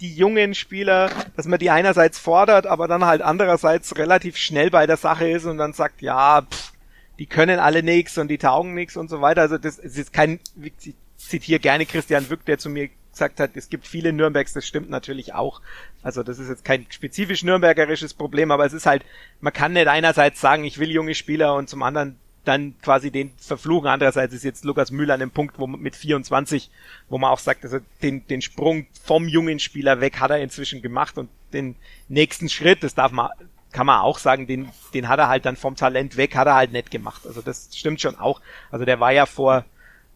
[0.00, 4.86] die jungen Spieler, dass man die einerseits fordert, aber dann halt andererseits relativ schnell bei
[4.86, 6.72] der Sache ist und dann sagt, ja, pff,
[7.18, 9.42] die können alle nix und die taugen nix und so weiter.
[9.42, 13.56] Also das, es ist kein, ich zitiere gerne Christian Wück, der zu mir gesagt hat,
[13.56, 15.60] es gibt viele Nürnbergs, das stimmt natürlich auch.
[16.02, 19.04] Also das ist jetzt kein spezifisch nürnbergerisches Problem, aber es ist halt,
[19.40, 23.32] man kann nicht einerseits sagen, ich will junge Spieler und zum anderen dann quasi den
[23.36, 23.88] verfluchen.
[23.88, 26.70] Andererseits ist jetzt Lukas Müller an dem Punkt, wo mit 24,
[27.08, 30.80] wo man auch sagt, also den, den Sprung vom jungen Spieler weg hat er inzwischen
[30.80, 31.74] gemacht und den
[32.08, 33.30] nächsten Schritt, das darf man,
[33.72, 36.54] kann man auch sagen, den, den hat er halt dann vom Talent weg, hat er
[36.54, 37.22] halt nicht gemacht.
[37.26, 38.40] Also das stimmt schon auch.
[38.70, 39.64] Also der war ja vor,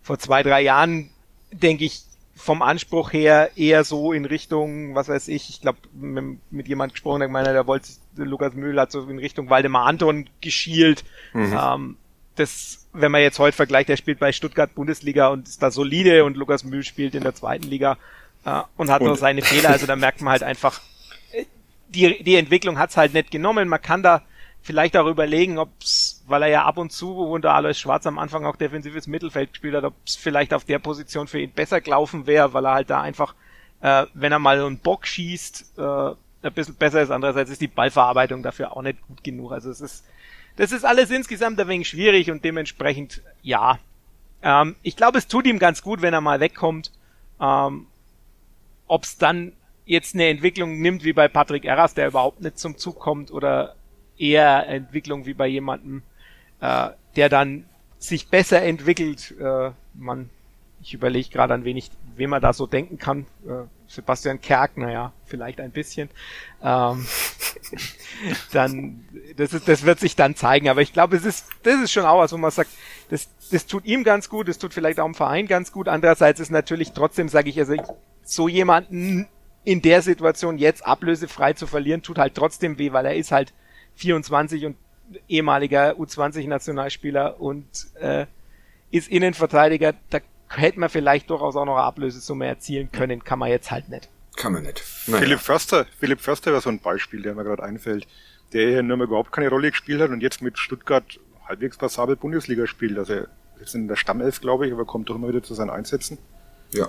[0.03, 1.11] vor zwei, drei Jahren,
[1.53, 2.03] denke ich,
[2.35, 6.93] vom Anspruch her eher so in Richtung, was weiß ich, ich glaube, mit, mit jemand
[6.93, 11.05] gesprochen, der meinte, der wollte, Lukas Mühl hat so in Richtung Waldemar Anton geschielt.
[11.35, 11.59] Mhm.
[11.59, 11.97] Ähm,
[12.37, 16.25] das, wenn man jetzt heute vergleicht, der spielt bei Stuttgart Bundesliga und ist da solide
[16.25, 17.99] und Lukas Mühl spielt in der zweiten Liga
[18.45, 20.81] äh, und hat und noch seine Fehler, also da merkt man halt einfach,
[21.95, 23.69] die, die Entwicklung hat's halt nicht genommen.
[23.69, 24.23] Man kann da
[24.63, 28.47] vielleicht auch überlegen, ob's, weil er ja ab und zu unter Alois Schwarz am Anfang
[28.47, 32.53] auch defensives Mittelfeld gespielt hat, ob's vielleicht auf der Position für ihn besser gelaufen wäre,
[32.55, 33.35] weil er halt da einfach,
[33.81, 36.11] äh, wenn er mal einen Bock schießt, äh,
[36.43, 37.11] ein bisschen besser ist.
[37.11, 39.53] Andererseits ist die Ballverarbeitung dafür auch nicht gut genug.
[39.53, 40.05] Also es ist,
[40.57, 43.79] das ist alles insgesamt ein wenig schwierig und dementsprechend, ja.
[44.43, 46.93] Ähm, ich glaube, es tut ihm ganz gut, wenn er mal wegkommt.
[47.41, 47.87] Ähm,
[48.87, 49.53] ob's dann
[49.85, 53.75] jetzt eine Entwicklung nimmt wie bei Patrick Erras, der überhaupt nicht zum Zug kommt oder
[54.19, 56.03] eher Entwicklung wie bei jemandem,
[56.61, 57.65] äh, der dann
[57.99, 59.35] sich besser entwickelt.
[59.41, 60.31] Äh, man,
[60.81, 63.27] ich überlege gerade an wenig, wem man da so denken kann.
[63.47, 66.09] Äh, Sebastian Kerk, naja, vielleicht ein bisschen.
[66.63, 67.07] Ähm,
[68.53, 69.05] dann,
[69.37, 70.69] das ist, das wird sich dann zeigen.
[70.69, 72.71] Aber ich glaube, es ist, das ist schon auch was, wo man sagt,
[73.11, 75.89] das, das tut ihm ganz gut, das tut vielleicht auch dem Verein ganz gut.
[75.89, 77.75] Andererseits ist natürlich trotzdem, sage ich, also
[78.25, 79.29] so jemanden
[79.65, 83.53] in der Situation jetzt ablösefrei zu verlieren, tut halt trotzdem weh, weil er ist halt
[83.97, 84.77] 24 und
[85.29, 87.67] ehemaliger U20-Nationalspieler und
[88.01, 88.27] äh,
[88.91, 89.95] ist Innenverteidiger.
[90.11, 93.89] Da hätte man vielleicht durchaus auch noch eine Ablösesumme erzielen können, kann man jetzt halt
[93.89, 94.09] nicht.
[94.37, 94.83] Kann man nicht.
[95.07, 95.23] Naja.
[95.23, 98.07] Philipp Förster, Philipp Förster war so ein Beispiel, der mir gerade einfällt,
[98.53, 102.17] der hier nur mal überhaupt keine Rolle gespielt hat und jetzt mit Stuttgart halbwegs passabel
[102.17, 102.99] Bundesliga spielt.
[102.99, 103.23] Also
[103.61, 106.19] jetzt in der Stammelf, glaube ich, aber kommt doch immer wieder zu seinen Einsätzen.
[106.73, 106.89] Ja.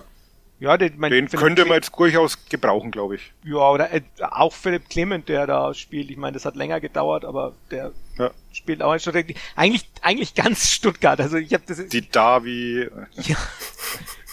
[0.64, 3.34] Ja, den, mein, den könnte man jetzt durchaus gebrauchen, glaube ich.
[3.44, 6.10] Ja, oder äh, auch Philipp Clement, der da spielt.
[6.10, 8.32] Ich meine, das hat länger gedauert, aber der ja.
[8.54, 9.26] spielt auch in Stuttgart.
[9.58, 11.20] Eigentlich, eigentlich ganz Stuttgart.
[11.20, 11.86] Also ich habe das.
[11.88, 12.90] Die Davi.
[13.16, 13.36] Ja.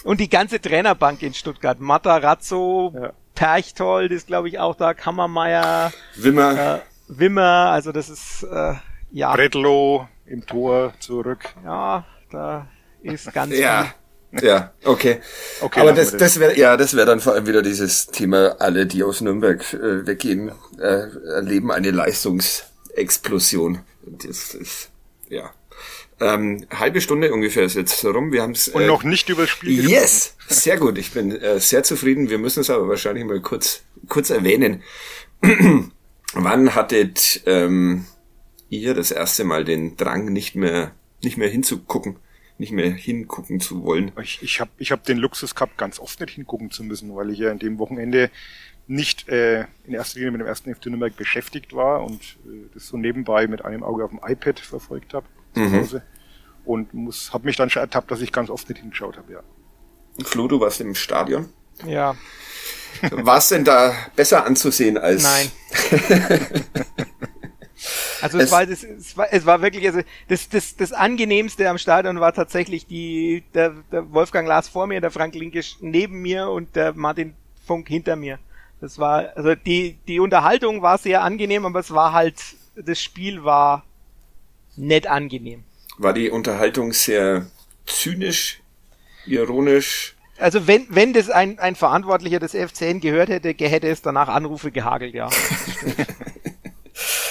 [0.05, 1.81] Und die ganze Trainerbank in Stuttgart.
[1.81, 3.11] Matarazzo, ja.
[3.35, 4.93] Perchtold ist, glaube ich, auch da.
[4.93, 5.91] Kammermeier.
[6.15, 6.77] Wimmer.
[6.77, 7.71] Äh, Wimmer.
[7.71, 8.75] Also das ist äh,
[9.11, 9.33] ja.
[9.35, 11.53] Bredlow im Tor zurück.
[11.65, 12.67] Ja, da
[13.01, 13.93] ist ganz ja.
[14.41, 15.19] Ja, okay.
[15.59, 18.85] okay Aber das, das wäre ja, das wäre dann vor allem wieder dieses Thema, alle,
[18.85, 23.79] die aus Nürnberg äh, weggehen, äh, erleben eine Leistungsexplosion.
[24.05, 24.89] Das ist,
[25.29, 25.51] ja.
[26.21, 28.31] Ähm, halbe Stunde ungefähr ist jetzt rum.
[28.31, 30.35] Wir haben's, äh, Und noch nicht über das Spiel Yes!
[30.47, 30.97] Sehr gut.
[30.97, 32.29] Ich bin äh, sehr zufrieden.
[32.29, 34.83] Wir müssen es aber wahrscheinlich mal kurz, kurz erwähnen.
[36.33, 38.05] Wann hattet ähm,
[38.69, 40.91] ihr das erste Mal den Drang, nicht mehr,
[41.23, 42.17] nicht mehr hinzugucken?
[42.61, 44.11] Nicht mehr hingucken zu wollen.
[44.21, 47.31] Ich, ich habe ich hab den Luxus gehabt, ganz oft nicht hingucken zu müssen, weil
[47.31, 48.29] ich ja in dem Wochenende
[48.87, 52.87] nicht äh, in erster Linie mit dem ersten FC Nürnberg beschäftigt war und äh, das
[52.87, 55.81] so nebenbei mit einem Auge auf dem iPad verfolgt habe zu mhm.
[55.81, 56.03] Hause.
[56.63, 59.43] und muss, habe mich dann schon ertappt, dass ich ganz oft nicht hingeschaut habe, ja.
[60.23, 61.49] Flo, du warst im Stadion.
[61.85, 62.15] Ja.
[63.09, 65.23] War es denn da besser anzusehen als?
[65.23, 65.51] Nein.
[68.21, 71.69] Also es, es, war, das, es war es war wirklich also das das das angenehmste
[71.69, 76.21] am Stadion war tatsächlich die der, der Wolfgang Lars vor mir, der Frank Linkisch neben
[76.21, 77.33] mir und der Martin
[77.65, 78.39] Funk hinter mir.
[78.79, 82.35] Das war also die die Unterhaltung war sehr angenehm, aber es war halt
[82.75, 83.83] das Spiel war
[84.75, 85.63] nett angenehm.
[85.97, 87.47] War die Unterhaltung sehr
[87.85, 88.61] zynisch,
[89.25, 90.15] ironisch?
[90.37, 94.71] Also wenn, wenn das ein, ein Verantwortlicher des FCN gehört hätte, hätte es danach Anrufe
[94.71, 95.29] gehagelt, ja.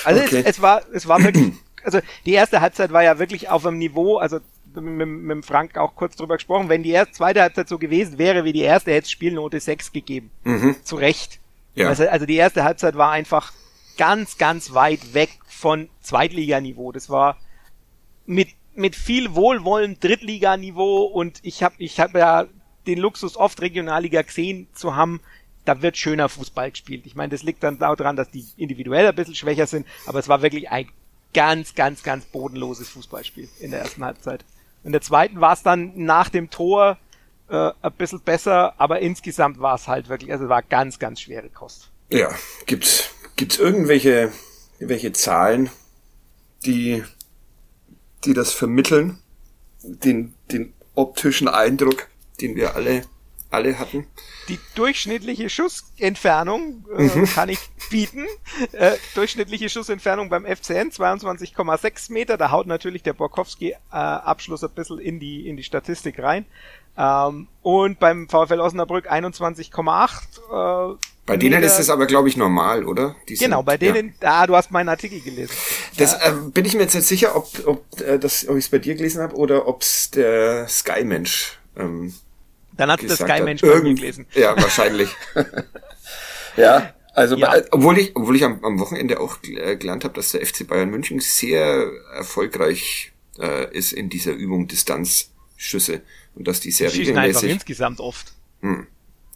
[0.05, 0.41] also okay.
[0.41, 1.53] es, es war, es war wirklich,
[1.85, 4.41] also die erste Halbzeit war ja wirklich auf einem Niveau, also
[4.75, 8.45] mit, mit Frank auch kurz drüber gesprochen, wenn die erste, zweite Halbzeit so gewesen wäre
[8.45, 10.31] wie die erste, hätte es Spielnote 6 gegeben.
[10.45, 10.77] Mhm.
[10.85, 11.41] Zu Recht.
[11.75, 11.89] Ja.
[11.89, 13.53] Also, also die erste Halbzeit war einfach
[13.97, 16.93] ganz, ganz weit weg von Zweitliganiveau.
[16.93, 17.37] Das war
[18.27, 22.47] mit mit viel Wohlwollen Drittliganiveau und ich habe ich hab ja
[22.87, 25.21] den Luxus oft Regionalliga gesehen zu haben,
[25.65, 27.07] da wird schöner Fußball gespielt.
[27.07, 30.29] Ich meine, das liegt dann daran, dass die individuell ein bisschen schwächer sind, aber es
[30.29, 30.89] war wirklich ein
[31.35, 34.45] ganz, ganz, ganz bodenloses Fußballspiel in der ersten Halbzeit.
[34.83, 36.99] In der zweiten war es dann nach dem Tor
[37.49, 41.49] äh, ein bisschen besser, aber insgesamt war es halt wirklich, also war ganz, ganz schwere
[41.49, 41.91] Kost.
[42.11, 42.31] Ja,
[42.67, 44.33] gibt's gibt's irgendwelche
[44.79, 45.71] welche Zahlen,
[46.65, 47.05] die
[48.25, 49.19] die das vermitteln,
[49.83, 52.09] den den optischen Eindruck,
[52.41, 53.03] den wir alle
[53.51, 54.07] alle hatten.
[54.49, 57.27] Die durchschnittliche Schussentfernung äh, mhm.
[57.27, 57.59] kann ich
[57.91, 58.27] bieten.
[58.73, 62.37] Äh, durchschnittliche Schussentfernung beim FCN 22,6 Meter.
[62.37, 66.47] Da haut natürlich der Borkowski-Abschluss äh, ein bisschen in die, in die Statistik rein.
[66.97, 70.93] Ähm, und beim VfL Osnabrück 21,8.
[70.93, 73.15] Äh, bei denen ist es aber, glaube ich, normal, oder?
[73.29, 74.41] Die genau, sind, bei denen, ja.
[74.41, 75.55] ah, du hast meinen Artikel gelesen.
[75.97, 78.71] Das äh, bin ich mir jetzt nicht sicher, ob, ob, äh, das, ob ich es
[78.71, 82.15] bei dir gelesen habe oder ob es der Sky-Mensch ähm,
[82.81, 84.27] dann hat der Sky Mensch mir gelesen.
[84.35, 85.11] Ja, wahrscheinlich.
[86.57, 87.51] ja, also ja.
[87.51, 90.67] Bei, obwohl ich, obwohl ich am, am Wochenende auch äh, gelernt habe, dass der FC
[90.67, 96.01] Bayern München sehr erfolgreich äh, ist in dieser Übung Distanzschüsse
[96.35, 97.37] und dass die sehr die regelmäßig.
[97.37, 98.33] einfach insgesamt oft.
[98.63, 98.87] Hm.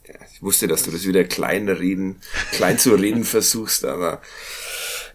[0.06, 2.20] Ja, ich wusste, dass du das wieder klein reden,
[2.52, 4.22] klein zu reden versuchst, aber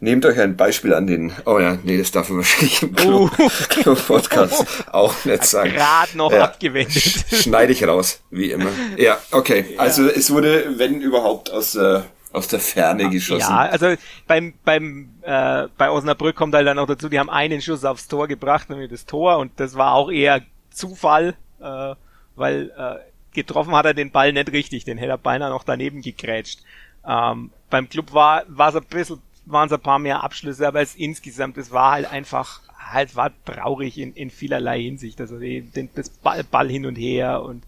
[0.01, 3.31] Nehmt euch ein Beispiel an den, oh ja, nee, das darf man wahrscheinlich im Club,
[3.37, 3.95] uh.
[3.95, 5.71] Podcast auch nicht sagen.
[5.71, 7.25] Gerade noch ja, abgewendet.
[7.31, 8.69] Schneide ich raus, wie immer.
[8.97, 9.65] Ja, okay.
[9.73, 9.79] Ja.
[9.79, 13.49] Also es wurde, wenn überhaupt, aus der aus der Ferne geschossen.
[13.49, 13.95] Ja, also
[14.27, 18.07] beim beim äh, bei Osnabrück kommt halt dann auch dazu, die haben einen Schuss aufs
[18.07, 21.95] Tor gebracht, nämlich das Tor und das war auch eher Zufall, äh,
[22.35, 22.99] weil äh,
[23.33, 26.59] getroffen hat er den Ball nicht richtig, den hätte er beinahe noch daneben gegrätscht.
[27.07, 30.81] Ähm, beim Club war war es ein bisschen waren es ein paar mehr Abschlüsse, aber
[30.81, 35.19] es insgesamt, es war halt einfach, halt war traurig in, in vielerlei Hinsicht.
[35.19, 37.63] Also den, das Ball, Ball hin und her und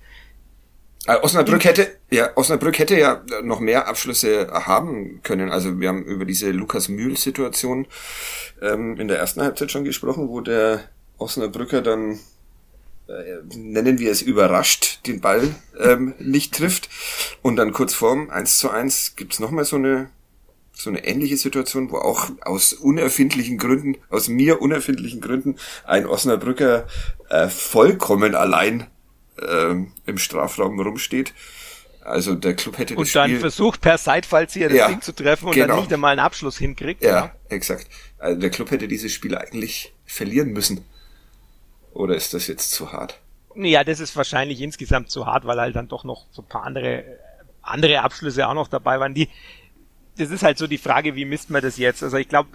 [1.08, 5.50] äh, Osnabrück hätte, ja, Osnabrück hätte ja noch mehr Abschlüsse haben können.
[5.50, 7.88] Also wir haben über diese Lukas Mühl-Situation
[8.62, 10.84] ähm, in der ersten Halbzeit schon gesprochen, wo der
[11.18, 12.20] Osnabrücker dann
[13.08, 16.90] äh, nennen wir es überrascht, den Ball ähm, nicht trifft.
[17.42, 20.10] Und dann kurz vorm 1 zu 1 gibt's nochmal so eine
[20.84, 26.88] so eine ähnliche Situation, wo auch aus unerfindlichen Gründen, aus mir unerfindlichen Gründen, ein Osnabrücker
[27.30, 28.88] äh, vollkommen allein
[29.40, 31.34] äh, im Strafraum rumsteht.
[32.04, 33.22] Also der Club hätte und das Spiel...
[33.22, 35.68] Und dann versucht per Seitfallzieher das ja, Ding zu treffen und genau.
[35.68, 37.04] dann nicht einmal einen Abschluss hinkriegt.
[37.04, 37.88] Ja, ja, exakt.
[38.18, 40.84] Also der Club hätte dieses Spiel eigentlich verlieren müssen.
[41.94, 43.20] Oder ist das jetzt zu hart?
[43.56, 46.64] Ja, das ist wahrscheinlich insgesamt zu hart, weil halt dann doch noch so ein paar
[46.64, 47.04] andere
[47.62, 49.14] andere Abschlüsse auch noch dabei waren.
[49.14, 49.30] Die
[50.22, 52.04] das ist halt so die Frage, wie misst man das jetzt?
[52.04, 52.50] Also ich glaube,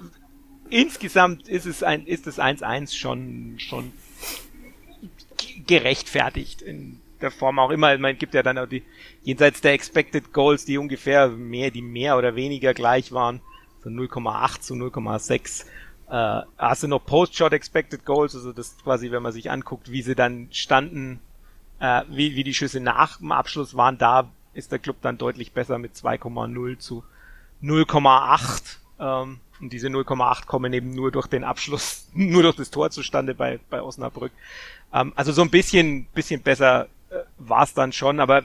[0.70, 3.92] insgesamt ist es ein, ist das 1-1 schon, schon
[5.66, 7.98] gerechtfertigt in der Form auch immer.
[7.98, 8.84] Man gibt ja dann auch die,
[9.24, 13.40] jenseits der Expected Goals, die ungefähr mehr, die mehr oder weniger gleich waren,
[13.82, 15.64] von 0,8 zu 0,6.
[16.08, 20.02] Äh, hast du noch Post-Shot Expected Goals, also das quasi, wenn man sich anguckt, wie
[20.02, 21.18] sie dann standen,
[21.80, 25.52] äh, wie, wie die Schüsse nach dem Abschluss waren, da ist der Club dann deutlich
[25.52, 27.02] besser mit 2,0 zu
[27.62, 28.76] 0,8.
[28.98, 33.34] Ähm, und diese 0,8 kommen eben nur durch den Abschluss, nur durch das Tor zustande
[33.34, 34.32] bei, bei Osnabrück.
[34.92, 38.42] Ähm, also so ein bisschen, bisschen besser äh, war es dann schon, aber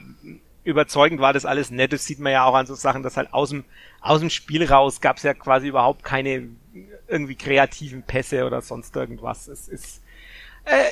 [0.64, 1.94] überzeugend war das alles nett.
[1.94, 3.66] Das sieht man ja auch an so Sachen, dass halt aus dem,
[4.00, 6.50] aus dem Spiel raus gab es ja quasi überhaupt keine
[7.08, 9.48] irgendwie kreativen Pässe oder sonst irgendwas.
[9.48, 10.02] Es ist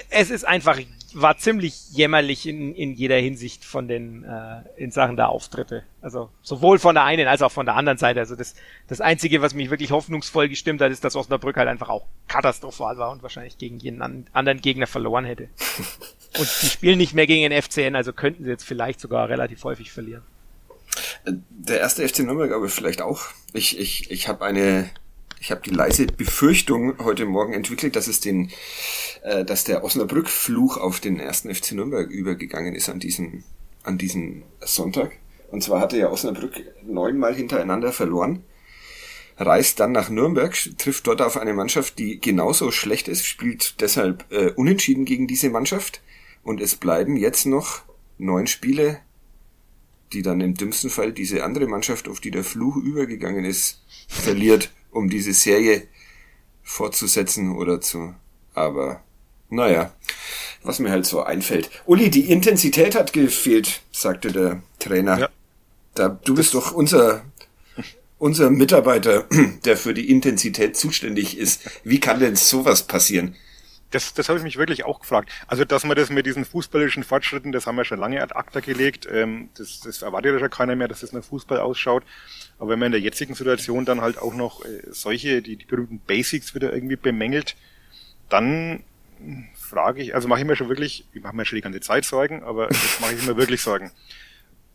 [0.09, 0.79] es ist einfach,
[1.13, 5.83] war ziemlich jämmerlich in, in jeder Hinsicht von den, äh, in Sachen der Auftritte.
[6.01, 8.19] Also sowohl von der einen als auch von der anderen Seite.
[8.19, 8.55] Also das,
[8.87, 12.97] das Einzige, was mich wirklich hoffnungsvoll gestimmt hat, ist, dass Osnabrück halt einfach auch katastrophal
[12.97, 15.49] war und wahrscheinlich gegen jeden anderen Gegner verloren hätte.
[16.37, 19.63] und die spielen nicht mehr gegen den FCN, also könnten sie jetzt vielleicht sogar relativ
[19.63, 20.23] häufig verlieren.
[21.25, 23.21] Der erste FC Nürnberg aber vielleicht auch.
[23.53, 24.89] Ich, ich, ich habe eine
[25.39, 28.51] ich habe die leise Befürchtung heute Morgen entwickelt, dass es den,
[29.23, 33.43] äh, dass der Osnabrück-Fluch auf den ersten FC Nürnberg übergegangen ist an diesem,
[33.83, 35.13] an diesem Sonntag.
[35.49, 38.43] Und zwar hatte ja Osnabrück neunmal hintereinander verloren,
[39.37, 44.25] reist dann nach Nürnberg, trifft dort auf eine Mannschaft, die genauso schlecht ist, spielt deshalb
[44.31, 46.01] äh, unentschieden gegen diese Mannschaft
[46.43, 47.81] und es bleiben jetzt noch
[48.17, 48.99] neun Spiele,
[50.11, 54.71] die dann im dümmsten Fall diese andere Mannschaft, auf die der Fluch übergegangen ist, verliert
[54.91, 55.87] um diese Serie
[56.63, 58.13] fortzusetzen oder zu.
[58.53, 59.03] Aber
[59.49, 59.93] naja,
[60.63, 61.69] was mir halt so einfällt.
[61.85, 65.19] Uli, die Intensität hat gefehlt, sagte der Trainer.
[65.19, 65.29] Ja.
[65.95, 67.23] Da, du bist doch unser,
[68.17, 69.25] unser Mitarbeiter,
[69.65, 71.61] der für die Intensität zuständig ist.
[71.83, 73.35] Wie kann denn sowas passieren?
[73.91, 75.31] Das, das habe ich mich wirklich auch gefragt.
[75.47, 78.59] Also, dass man das mit diesen fußballischen Fortschritten, das haben wir schon lange ad acta
[78.59, 79.07] gelegt.
[79.11, 82.03] Ähm, das, das erwartet ja schon keiner mehr, dass das nach Fußball ausschaut.
[82.59, 85.65] Aber wenn man in der jetzigen Situation dann halt auch noch äh, solche, die, die
[85.65, 87.55] berühmten Basics wieder irgendwie bemängelt,
[88.29, 88.83] dann
[89.55, 92.05] frage ich, also mache ich mir schon wirklich, ich mache mir schon die ganze Zeit
[92.05, 93.91] Sorgen, aber das mache ich mir wirklich Sorgen.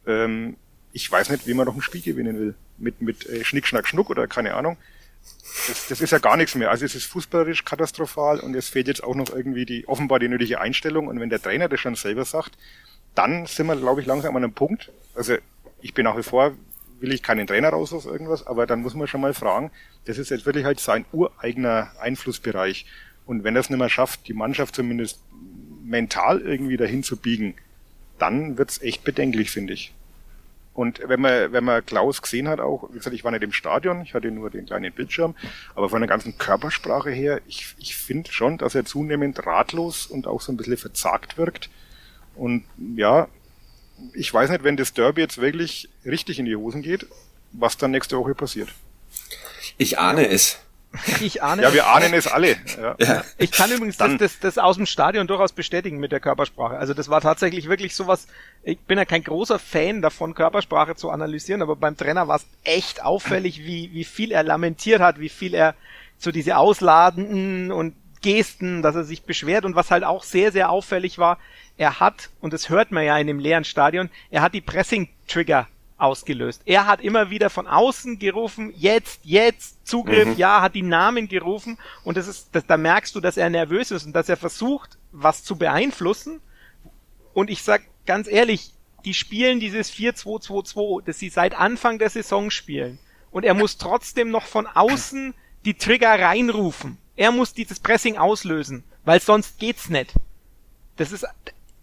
[0.06, 0.56] Ähm,
[0.92, 2.54] ich weiß nicht, wie man noch ein Spiel gewinnen will.
[2.78, 4.76] Mit, mit äh, Schnick, Schnack, Schnuck oder keine Ahnung
[5.68, 6.70] das, das ist ja gar nichts mehr.
[6.70, 10.28] Also es ist fußballerisch katastrophal und es fehlt jetzt auch noch irgendwie die offenbar die
[10.28, 11.08] nötige Einstellung.
[11.08, 12.52] Und wenn der Trainer das schon selber sagt,
[13.14, 14.90] dann sind wir, glaube ich, langsam an einem Punkt.
[15.14, 15.36] Also
[15.80, 16.52] ich bin nach wie vor,
[17.00, 19.70] will ich keinen Trainer raus aus irgendwas, aber dann muss man schon mal fragen,
[20.06, 22.86] das ist jetzt wirklich halt sein ureigener Einflussbereich.
[23.26, 25.20] Und wenn er es nicht mehr schafft, die Mannschaft zumindest
[25.84, 27.54] mental irgendwie dahin zu biegen,
[28.18, 29.94] dann wird's echt bedenklich, finde ich.
[30.74, 33.52] Und wenn man, wenn man Klaus gesehen hat auch, wie gesagt, ich war nicht im
[33.52, 35.36] Stadion, ich hatte nur den kleinen Bildschirm,
[35.76, 40.26] aber von der ganzen Körpersprache her, ich, ich finde schon, dass er zunehmend ratlos und
[40.26, 41.70] auch so ein bisschen verzagt wirkt.
[42.34, 42.64] Und
[42.96, 43.28] ja,
[44.14, 47.06] ich weiß nicht, wenn das Derby jetzt wirklich richtig in die Hosen geht,
[47.52, 48.68] was dann nächste Woche passiert.
[49.78, 50.58] Ich ahne es.
[51.20, 52.56] Ich ahne ja, wir ahnen es alle.
[52.80, 52.94] Ja.
[52.98, 53.24] ja.
[53.38, 56.76] Ich kann übrigens das, das, das aus dem Stadion durchaus bestätigen mit der Körpersprache.
[56.76, 58.26] Also das war tatsächlich wirklich sowas,
[58.62, 62.46] ich bin ja kein großer Fan davon, Körpersprache zu analysieren, aber beim Trainer war es
[62.64, 65.74] echt auffällig, wie, wie viel er lamentiert hat, wie viel er
[66.18, 70.70] so diese ausladenden und Gesten, dass er sich beschwert und was halt auch sehr, sehr
[70.70, 71.38] auffällig war,
[71.76, 75.68] er hat, und das hört man ja in dem leeren Stadion, er hat die Pressing-Trigger
[76.04, 76.62] ausgelöst.
[76.64, 80.36] Er hat immer wieder von außen gerufen, jetzt, jetzt, Zugriff, mhm.
[80.36, 83.90] ja, hat die Namen gerufen und das ist, das, da merkst du, dass er nervös
[83.90, 86.40] ist und dass er versucht, was zu beeinflussen.
[87.32, 88.72] Und ich sag ganz ehrlich,
[89.04, 92.98] die spielen dieses 4-2-2-2, das sie seit Anfang der Saison spielen.
[93.30, 95.34] Und er muss trotzdem noch von außen
[95.64, 96.98] die Trigger reinrufen.
[97.16, 100.12] Er muss dieses Pressing auslösen, weil sonst geht's nicht.
[100.96, 101.26] Das ist,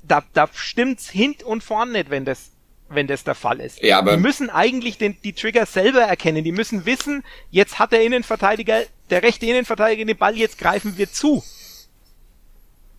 [0.04, 2.52] da, da stimmt's hint und vorn nicht, wenn das,
[2.94, 3.82] wenn das der Fall ist.
[3.82, 6.44] Ja, aber die müssen eigentlich den, die Trigger selber erkennen.
[6.44, 11.12] Die müssen wissen, jetzt hat der Innenverteidiger, der rechte Innenverteidiger den Ball, jetzt greifen wir
[11.12, 11.44] zu.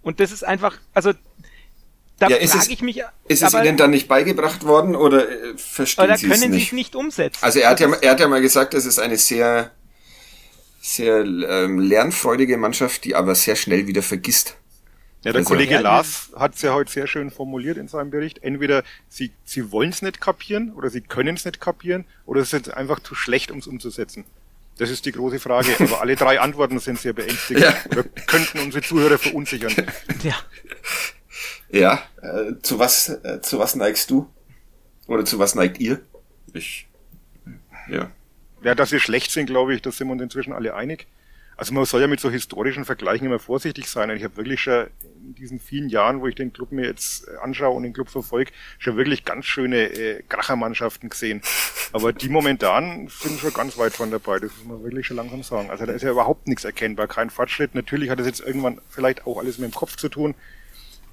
[0.02, 1.12] Und das ist einfach, also
[2.18, 3.02] da ja, frage ich mich.
[3.26, 6.40] Ist es Ihnen dann nicht beigebracht worden oder äh, verstehen Sie es nicht?
[6.40, 7.38] können Sie es nicht umsetzen.
[7.42, 9.72] Also er hat ja, er hat ja mal gesagt, das ist eine sehr,
[10.80, 14.56] sehr ähm, lernfreudige Mannschaft, die aber sehr schnell wieder vergisst.
[15.24, 18.42] Ja, der Kollege Lars hat es ja heute sehr schön formuliert in seinem Bericht.
[18.42, 22.52] Entweder sie, sie wollen es nicht kapieren oder sie können es nicht kapieren oder es
[22.52, 24.24] ist einfach zu schlecht, um es umzusetzen.
[24.78, 25.76] Das ist die große Frage.
[25.78, 27.76] Aber alle drei Antworten sind sehr beängstigend ja.
[27.90, 29.72] oder könnten unsere Zuhörer verunsichern.
[30.22, 30.34] Ja.
[31.70, 34.28] Ja, äh, zu was, äh, zu was neigst du?
[35.06, 36.02] Oder zu was neigt ihr?
[36.52, 36.86] Ich,
[37.88, 38.10] ja.
[38.62, 41.06] Ja, dass sie schlecht sind, glaube ich, da sind wir uns inzwischen alle einig.
[41.56, 44.10] Also man soll ja mit so historischen Vergleichen immer vorsichtig sein.
[44.10, 47.28] Und ich habe wirklich schon in diesen vielen Jahren, wo ich den Club mir jetzt
[47.28, 51.42] äh, anschaue und den Club verfolge, schon wirklich ganz schöne äh, Krachermannschaften gesehen.
[51.92, 54.38] Aber die momentan sind schon ganz weit von dabei.
[54.38, 55.70] Das muss man wirklich schon langsam sagen.
[55.70, 57.74] Also da ist ja überhaupt nichts erkennbar, kein Fortschritt.
[57.74, 60.34] Natürlich hat es jetzt irgendwann vielleicht auch alles mit dem Kopf zu tun.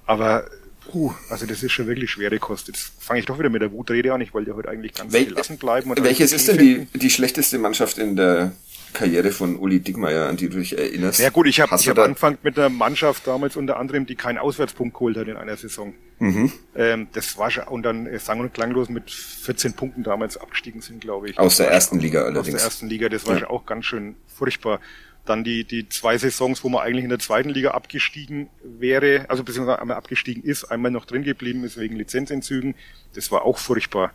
[0.06, 0.46] Aber
[0.90, 2.68] Puh, also das ist schon wirklich schwere Kost.
[2.68, 4.20] Jetzt fange ich doch wieder mit der Wutrede an.
[4.20, 5.92] Ich wollte ja heute eigentlich ganz Wel gelassen bleiben.
[6.02, 8.52] Welches ist denn die, die schlechteste Mannschaft in der
[8.92, 11.20] Karriere von Uli Dickmeyer, an die du dich erinnerst.
[11.20, 14.94] Ja gut, ich habe hab angefangen mit einer Mannschaft damals unter anderem, die keinen Auswärtspunkt
[14.94, 15.94] geholt hat in einer Saison.
[16.18, 16.52] Mhm.
[16.74, 20.82] Ähm, das war schon, und dann äh, sang- und klanglos mit 14 Punkten damals abgestiegen
[20.82, 21.38] sind, glaube ich.
[21.38, 22.48] Aus der ersten Liga allerdings.
[22.48, 23.40] Aus der ersten Liga, das war ja.
[23.40, 24.80] schon auch ganz schön furchtbar.
[25.24, 29.44] Dann die, die zwei Saisons, wo man eigentlich in der zweiten Liga abgestiegen wäre, also
[29.44, 32.74] beziehungsweise einmal abgestiegen ist, einmal noch drin geblieben ist wegen Lizenzentzügen.
[33.14, 34.12] Das war auch furchtbar.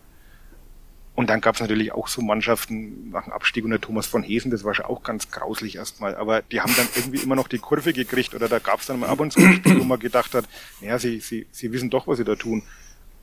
[1.16, 4.52] Und dann gab es natürlich auch so Mannschaften nach dem Abstieg unter Thomas von Hesen,
[4.52, 6.16] das war schon auch ganz grauslich erstmal.
[6.16, 9.00] Aber die haben dann irgendwie immer noch die Kurve gekriegt oder da gab es dann
[9.00, 10.46] mal ab und zu ein Spiel, wo man gedacht hat,
[10.82, 12.64] naja, sie, sie, sie wissen doch, was sie da tun.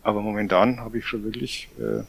[0.02, 2.02] Aber momentan habe ich schon wirklich äh,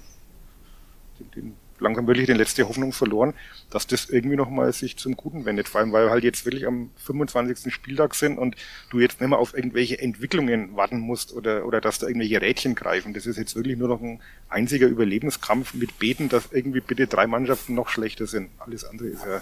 [1.19, 3.33] den, den langsam wirklich die letzte Hoffnung verloren,
[3.69, 5.67] dass das irgendwie nochmal sich zum Guten wendet.
[5.67, 7.71] Vor allem, weil wir halt jetzt wirklich am 25.
[7.71, 8.55] Spieltag sind und
[8.89, 12.73] du jetzt nicht mehr auf irgendwelche Entwicklungen warten musst oder, oder dass da irgendwelche Rädchen
[12.73, 13.13] greifen.
[13.13, 17.27] Das ist jetzt wirklich nur noch ein einziger Überlebenskampf mit Beten, dass irgendwie bitte drei
[17.27, 18.49] Mannschaften noch schlechter sind.
[18.57, 19.37] Alles andere ist ja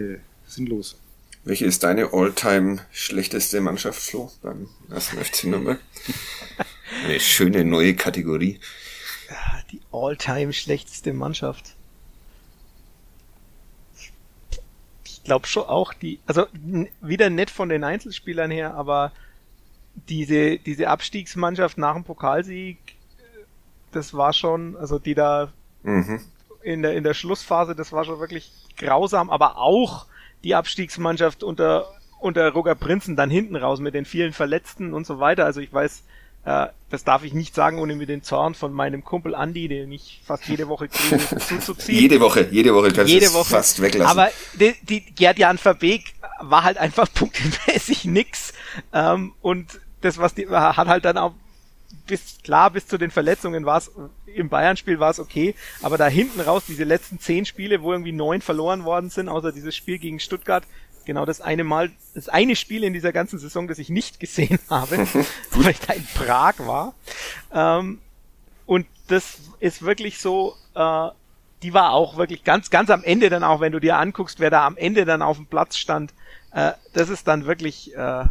[0.00, 0.96] äh, sinnlos.
[1.44, 5.78] Welche ist deine all-time schlechteste Mannschaft, Flo, beim ersten FC Nürnberg?
[7.04, 8.60] Eine schöne neue Kategorie
[9.70, 11.74] die all-time schlechteste Mannschaft.
[15.04, 16.46] Ich glaube schon auch die, also
[17.00, 19.12] wieder nett von den Einzelspielern her, aber
[20.08, 22.78] diese, diese Abstiegsmannschaft nach dem Pokalsieg,
[23.92, 25.52] das war schon, also die da
[25.82, 26.20] mhm.
[26.62, 30.06] in, der, in der Schlussphase, das war schon wirklich grausam, aber auch
[30.42, 31.86] die Abstiegsmannschaft unter,
[32.20, 35.44] unter Roger Prinzen dann hinten raus mit den vielen Verletzten und so weiter.
[35.44, 36.02] Also ich weiß,
[36.44, 39.90] äh, das darf ich nicht sagen, ohne mir den Zorn von meinem Kumpel Andy, den
[39.90, 41.98] ich fast jede Woche kriege, zuzuziehen.
[41.98, 43.50] Jede Woche, jede Woche kannst jede Woche.
[43.50, 44.18] fast weglassen.
[44.18, 48.52] Aber die, die Gerd-Jan Verbeek war halt einfach punktemäßig nix.
[48.92, 51.34] Ähm, und das, was die hat halt dann auch
[52.06, 53.90] bis klar bis zu den Verletzungen war es
[54.26, 58.12] im Bayern-Spiel war es okay, aber da hinten raus diese letzten zehn Spiele, wo irgendwie
[58.12, 60.64] neun verloren worden sind, außer dieses Spiel gegen Stuttgart,
[61.04, 64.58] genau das eine Mal, das eine Spiel in dieser ganzen Saison, das ich nicht gesehen
[64.70, 65.06] habe,
[65.50, 66.94] weil ich da in Prag war.
[67.52, 68.00] Ähm,
[68.66, 71.08] und das ist wirklich so, äh,
[71.62, 74.50] die war auch wirklich ganz, ganz am Ende dann auch, wenn du dir anguckst, wer
[74.50, 76.12] da am Ende dann auf dem Platz stand,
[76.52, 78.24] äh, das ist dann wirklich, äh,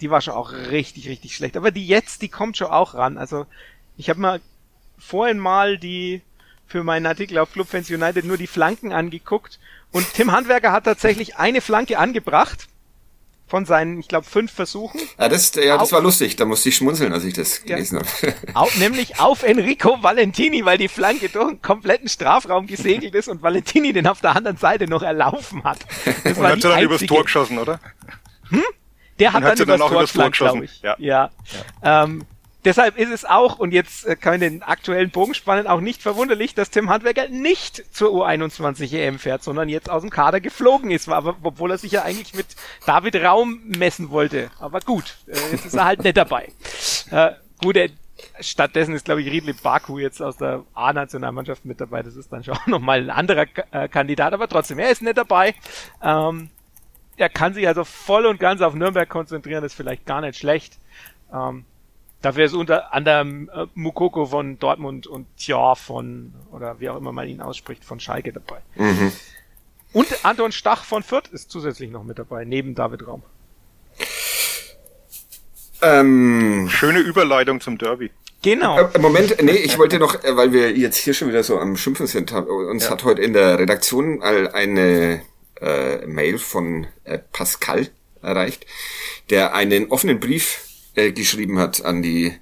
[0.00, 1.56] die war schon auch richtig, richtig schlecht.
[1.56, 3.18] Aber die jetzt, die kommt schon auch ran.
[3.18, 3.46] Also
[3.96, 4.40] ich habe mal
[4.98, 6.22] vorhin mal die
[6.66, 9.58] für meinen Artikel auf Club Fans United nur die Flanken angeguckt
[9.92, 12.68] und Tim Handwerker hat tatsächlich eine Flanke angebracht
[13.52, 14.98] von seinen, ich glaube, fünf Versuchen.
[15.18, 16.36] Ja, das, ja, das auf, war lustig.
[16.36, 18.34] Da musste ich schmunzeln, als ich das gelesen ja, habe.
[18.54, 23.42] Auf, nämlich auf Enrico Valentini, weil die Flanke durch einen kompletten Strafraum gesegelt ist und
[23.42, 25.80] Valentini den auf der anderen Seite noch erlaufen hat.
[26.24, 27.78] Das und war hat er dann übers Tor geschossen, oder?
[28.48, 28.62] Hm?
[29.18, 30.80] Der hat dann, dann übers Tor, Tor geschossen, ich.
[30.80, 30.96] Ja.
[30.98, 31.30] ja.
[31.82, 32.04] ja.
[32.04, 32.24] Ähm,
[32.64, 36.00] Deshalb ist es auch, und jetzt äh, kann man den aktuellen Bogen spannen, auch nicht
[36.00, 40.90] verwunderlich, dass Tim Handwerker nicht zur U21 EM fährt, sondern jetzt aus dem Kader geflogen
[40.90, 42.46] ist, aber, obwohl er sich ja eigentlich mit
[42.86, 44.50] David Raum messen wollte.
[44.60, 46.52] Aber gut, äh, jetzt ist er halt nicht dabei.
[47.10, 47.88] Äh, gut, er,
[48.40, 52.02] stattdessen ist, glaube ich, Riedli Baku jetzt aus der A-Nationalmannschaft mit dabei.
[52.02, 55.54] Das ist dann schon nochmal ein anderer äh, Kandidat, aber trotzdem, er ist nicht dabei.
[56.00, 56.50] Ähm,
[57.16, 60.78] er kann sich also voll und ganz auf Nürnberg konzentrieren, ist vielleicht gar nicht schlecht.
[61.32, 61.64] Ähm,
[62.22, 67.12] Dafür ist unter anderem äh, Mukoko von Dortmund und Tja von, oder wie auch immer
[67.12, 68.60] man ihn ausspricht, von Schalke dabei.
[68.76, 69.12] Mhm.
[69.92, 73.24] Und Anton Stach von Fürth ist zusätzlich noch mit dabei, neben David Raum.
[75.82, 78.12] Ähm, Schöne Überleitung zum Derby.
[78.42, 78.78] Genau.
[78.78, 81.76] Äh, Moment, nee, ich wollte noch, äh, weil wir jetzt hier schon wieder so am
[81.76, 82.90] Schimpfen sind, uns ja.
[82.90, 85.22] hat heute in der Redaktion eine
[85.60, 87.88] äh, Mail von äh, Pascal
[88.22, 88.66] erreicht,
[89.30, 92.34] der einen offenen Brief äh, geschrieben hat an die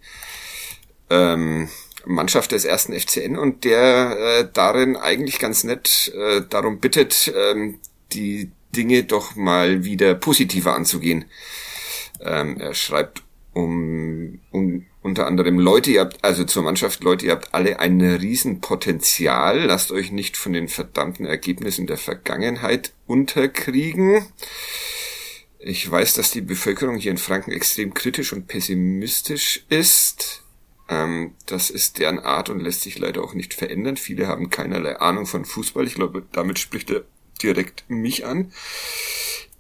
[1.09, 1.69] ähm,
[2.07, 7.79] Mannschaft des ersten FCN und der äh, darin eigentlich ganz nett äh, darum bittet, ähm,
[8.13, 11.25] die Dinge doch mal wieder positiver anzugehen.
[12.21, 13.23] Ähm, er schreibt
[13.53, 18.01] um, um unter anderem Leute, ihr habt, also zur Mannschaft, Leute, ihr habt alle ein
[18.01, 24.27] Riesenpotenzial, lasst euch nicht von den verdammten Ergebnissen der Vergangenheit unterkriegen.
[25.63, 30.43] Ich weiß, dass die Bevölkerung hier in Franken extrem kritisch und pessimistisch ist.
[30.89, 33.99] Ähm, das ist deren Art und lässt sich leider auch nicht verändern.
[33.99, 35.87] Viele haben keinerlei Ahnung von Fußball.
[35.87, 37.05] Ich glaube, damit spricht er
[37.43, 38.53] direkt mich an.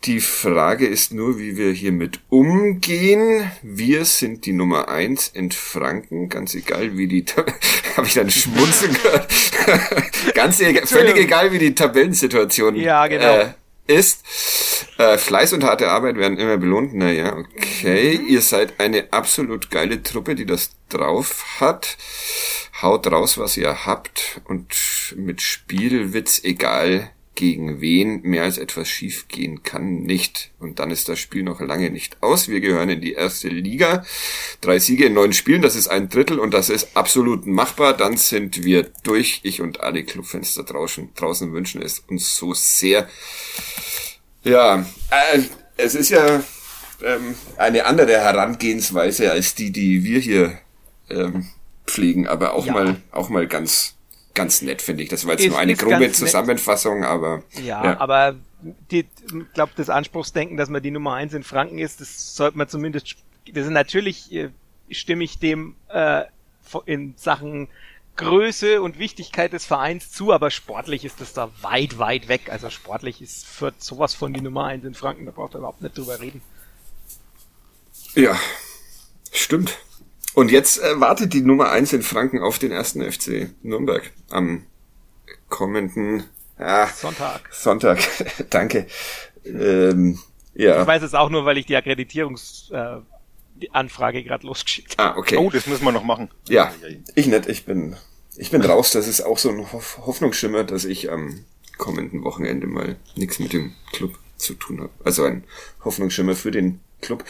[0.05, 3.51] Die Frage ist nur, wie wir hiermit umgehen.
[3.61, 7.27] Wir sind die Nummer eins in Franken, ganz egal wie die,
[7.97, 9.31] habe ich dann schmunzeln gehört,
[10.35, 13.41] ganz egal, völlig egal wie die Tabellensituation ja, genau.
[13.41, 13.49] äh,
[13.91, 14.25] ist.
[14.99, 16.95] Äh, Fleiß und harte Arbeit werden immer belohnt.
[16.95, 18.19] Naja, okay.
[18.19, 18.29] Mhm.
[18.29, 21.97] Ihr seid eine absolut geile Truppe, die das drauf hat.
[22.83, 24.41] Haut raus, was ihr habt.
[24.45, 24.75] Und
[25.17, 27.11] mit Spielwitz, egal
[27.41, 30.51] gegen wen mehr als etwas schief gehen kann, nicht.
[30.59, 32.49] Und dann ist das Spiel noch lange nicht aus.
[32.49, 34.05] Wir gehören in die erste Liga.
[34.61, 37.97] Drei Siege in neun Spielen, das ist ein Drittel und das ist absolut machbar.
[37.97, 39.41] Dann sind wir durch.
[39.43, 43.09] Ich und alle Clubfans da draußen, draußen wünschen es uns so sehr.
[44.45, 45.41] Ja, äh,
[45.79, 46.45] es ist ja
[47.03, 50.59] ähm, eine andere Herangehensweise als die, die wir hier
[51.09, 51.49] ähm,
[51.87, 52.75] pflegen, aber auch ja.
[52.75, 53.95] mal auch mal ganz
[54.35, 55.09] ganz nett finde ich.
[55.09, 58.01] Das war jetzt ist, nur eine grobe Zusammenfassung, aber ja, ja.
[58.01, 58.37] aber
[58.91, 62.59] die, ich glaube, das Anspruchsdenken, dass man die Nummer eins in Franken ist, das sollte
[62.59, 63.17] man zumindest.
[63.53, 64.51] Das ist natürlich äh,
[64.91, 66.25] stimme ich dem äh,
[66.87, 67.69] in Sachen
[68.17, 72.51] Größe und Wichtigkeit des Vereins zu, aber sportlich ist das da weit, weit weg.
[72.51, 75.81] Also sportlich ist für sowas von die Nummer eins in Franken, da braucht er überhaupt
[75.81, 76.43] nicht drüber reden.
[78.15, 78.39] Ja,
[79.33, 79.79] stimmt.
[80.35, 84.67] Und jetzt äh, wartet die Nummer eins in Franken auf den ersten FC Nürnberg am
[85.49, 86.25] kommenden
[86.59, 87.49] ah, Sonntag.
[87.53, 87.99] Sonntag,
[88.51, 88.87] danke.
[89.45, 90.19] Ähm,
[90.55, 90.83] ja.
[90.83, 95.15] Ich weiß es auch nur, weil ich die Akkreditierungsanfrage äh, gerade losgeschickt habe.
[95.15, 95.37] Ah, okay.
[95.37, 96.31] Oh, das müssen wir noch machen.
[96.49, 96.73] Ja,
[97.15, 97.49] ich nicht.
[97.49, 97.97] Ich bin,
[98.37, 98.93] ich bin raus.
[98.93, 101.45] Das ist auch so ein Hoffnungsschimmer, dass ich am
[101.77, 104.93] kommenden Wochenende mal nichts mit dem Club zu tun habe.
[105.05, 105.45] Also ein
[105.85, 107.25] Hoffnungsschimmer für den Club.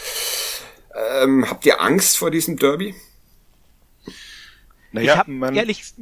[1.22, 2.94] Ähm, habt ihr Angst vor diesem Derby?
[4.92, 5.94] Naja, ich hab, man, ehrlich,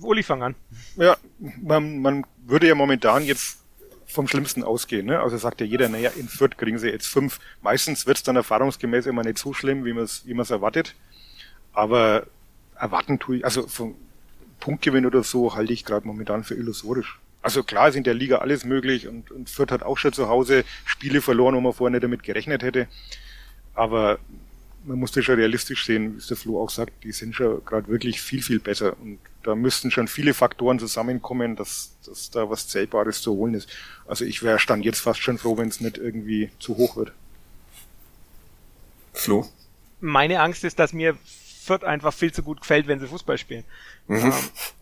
[0.00, 0.54] Uli, fang an.
[0.96, 3.58] Ja, man, man würde ja momentan jetzt
[4.06, 5.06] vom Schlimmsten ausgehen.
[5.06, 5.20] Ne?
[5.20, 7.40] Also sagt ja jeder, naja, in Fürth kriegen sie jetzt fünf.
[7.62, 10.94] Meistens wird es dann erfahrungsgemäß immer nicht so schlimm, wie man es wie man's erwartet.
[11.72, 12.26] Aber
[12.78, 13.94] erwarten tue ich, also vom
[14.60, 17.18] Punktgewinn oder so halte ich gerade momentan für illusorisch.
[17.42, 20.28] Also klar ist in der Liga alles möglich und, und Fürth hat auch schon zu
[20.28, 22.88] Hause Spiele verloren, wo man vorher nicht damit gerechnet hätte.
[23.74, 24.18] Aber
[24.84, 27.88] man muss das schon realistisch sehen, wie der Flo auch sagt, die sind schon gerade
[27.88, 28.98] wirklich viel, viel besser.
[29.00, 33.68] Und da müssten schon viele Faktoren zusammenkommen, dass, dass da was Zählbares zu holen ist.
[34.06, 37.12] Also ich wäre stand jetzt fast schon froh, wenn es nicht irgendwie zu hoch wird.
[39.12, 39.48] Flo?
[40.00, 41.16] Meine Angst ist, dass mir
[41.64, 43.64] Fürth einfach viel zu gut gefällt, wenn sie Fußball spielen.
[44.06, 44.16] Mhm.
[44.16, 44.32] Ähm,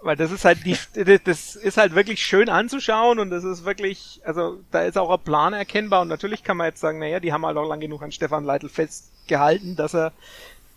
[0.03, 0.77] weil das ist halt die,
[1.25, 5.23] das ist halt wirklich schön anzuschauen und das ist wirklich, also da ist auch ein
[5.23, 8.03] Plan erkennbar und natürlich kann man jetzt sagen, naja, die haben halt auch lang genug
[8.03, 10.13] an Stefan Leitl festgehalten, dass er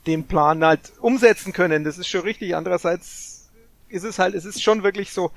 [0.06, 1.84] den Plan halt umsetzen können.
[1.84, 2.56] Das ist schon richtig.
[2.56, 3.50] Andererseits
[3.90, 5.32] ist es halt, es ist schon wirklich so.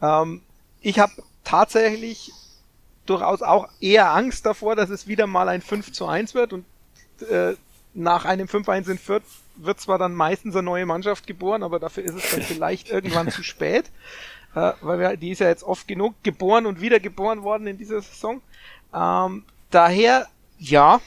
[0.00, 0.40] Ähm,
[0.80, 1.12] ich habe
[1.44, 2.32] tatsächlich
[3.06, 6.64] durchaus auch eher Angst davor, dass es wieder mal ein 5 zu 1 wird und
[7.28, 7.54] äh,
[7.92, 9.22] nach einem 5-1 in Fürth
[9.56, 13.30] wird zwar dann meistens eine neue Mannschaft geboren, aber dafür ist es dann vielleicht irgendwann
[13.30, 13.90] zu spät,
[14.54, 18.02] äh, weil wir, die ist ja jetzt oft genug geboren und wiedergeboren worden in dieser
[18.02, 18.40] Saison.
[18.92, 20.28] Ähm, daher,
[20.58, 21.00] ja,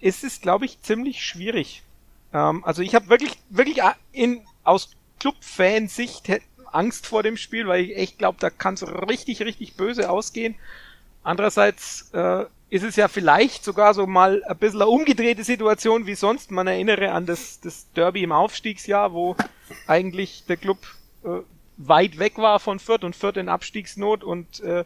[0.00, 1.82] ist es, glaube ich, ziemlich schwierig.
[2.32, 3.80] Ähm, also ich habe wirklich, wirklich
[4.12, 4.90] in, aus
[5.20, 6.28] Club-Fansicht
[6.72, 10.56] Angst vor dem Spiel, weil ich echt glaube, da kann es richtig, richtig böse ausgehen.
[11.22, 12.44] Andererseits äh,
[12.74, 16.50] ist es ja vielleicht sogar so mal ein bisschen eine umgedrehte Situation wie sonst.
[16.50, 19.36] Man erinnere an das, das Derby im Aufstiegsjahr, wo
[19.86, 20.78] eigentlich der Club
[21.22, 21.28] äh,
[21.76, 24.84] weit weg war von Fürth und Fürth in Abstiegsnot und äh,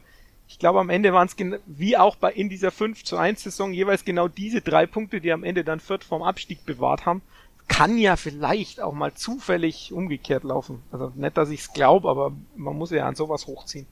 [0.49, 3.72] ich glaube am Ende waren es wie auch bei in dieser 5 zu 1 Saison
[3.72, 7.22] jeweils genau diese drei Punkte, die am Ende dann Fürth vom Abstieg bewahrt haben.
[7.68, 10.82] Kann ja vielleicht auch mal zufällig umgekehrt laufen.
[10.93, 13.86] Also nicht, dass ich es glaube, aber man muss ja an sowas hochziehen.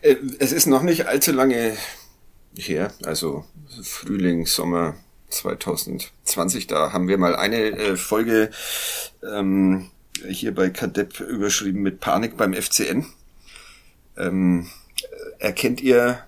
[0.00, 1.76] Äh, es ist noch nicht allzu lange
[2.54, 3.44] her, also
[3.82, 4.94] Frühling, Sommer
[5.28, 8.50] 2020, da haben wir mal eine äh, Folge
[9.22, 9.90] ähm,
[10.28, 13.06] hier bei Kadepp überschrieben mit Panik beim FCN.
[14.16, 14.68] Ähm,
[15.38, 16.24] erkennt ihr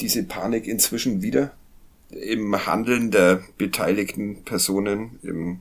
[0.00, 1.52] diese Panik inzwischen wieder
[2.10, 5.60] im Handeln der beteiligten Personen, im,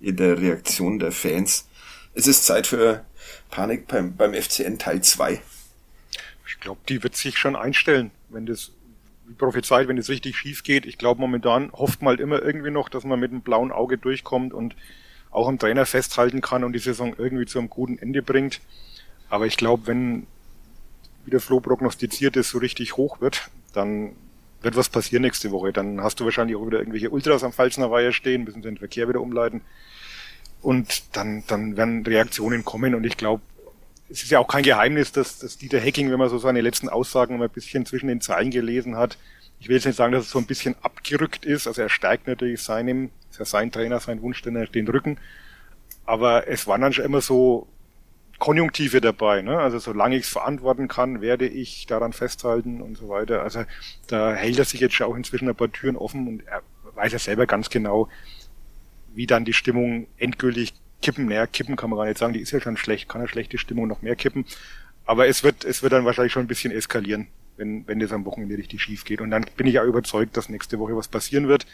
[0.00, 1.66] in der Reaktion der Fans?
[2.14, 3.04] Es ist Zeit für
[3.50, 5.40] Panik beim, beim FCN Teil 2.
[6.46, 8.70] Ich glaube, die wird sich schon einstellen, wenn das
[9.26, 10.86] wie prophezeit, wenn es richtig schief geht.
[10.86, 13.98] Ich glaube, momentan hofft man halt immer irgendwie noch, dass man mit einem blauen Auge
[13.98, 14.76] durchkommt und
[15.30, 18.60] auch am Trainer festhalten kann und die Saison irgendwie zu einem guten Ende bringt.
[19.28, 20.26] Aber ich glaube, wenn,
[21.24, 24.12] wie der Flo prognostiziert ist, so richtig hoch wird, dann
[24.62, 25.72] wird was passieren nächste Woche.
[25.72, 29.08] Dann hast du wahrscheinlich auch wieder irgendwelche Ultras am Pfalzner Weiher stehen, müssen den Verkehr
[29.08, 29.62] wieder umleiten.
[30.62, 33.42] Und dann, dann werden Reaktionen kommen und ich glaube,
[34.08, 36.88] es ist ja auch kein Geheimnis, dass, dass Dieter Hecking, wenn man so seine letzten
[36.88, 39.18] Aussagen mal ein bisschen zwischen den Zeilen gelesen hat,
[39.60, 42.26] ich will jetzt nicht sagen, dass es so ein bisschen abgerückt ist, also er steigt
[42.26, 45.18] natürlich seinem, ist ja sein Trainer, sein Wunsch, den, den Rücken,
[46.04, 47.66] aber es waren dann schon immer so
[48.38, 49.58] Konjunktive dabei, ne?
[49.58, 53.64] also solange ich es verantworten kann, werde ich daran festhalten und so weiter, also
[54.06, 56.62] da hält er sich jetzt schon auch inzwischen ein paar Türen offen und er
[56.94, 58.08] weiß ja selber ganz genau,
[59.14, 61.26] wie dann die Stimmung endgültig kippen.
[61.26, 63.58] Naja, kippen kann man gar nicht sagen, die ist ja schon schlecht, kann eine schlechte
[63.58, 64.44] Stimmung noch mehr kippen.
[65.04, 68.24] Aber es wird, es wird dann wahrscheinlich schon ein bisschen eskalieren, wenn, wenn das am
[68.24, 69.20] Wochenende richtig schief geht.
[69.20, 71.66] Und dann bin ich auch überzeugt, dass nächste Woche was passieren wird,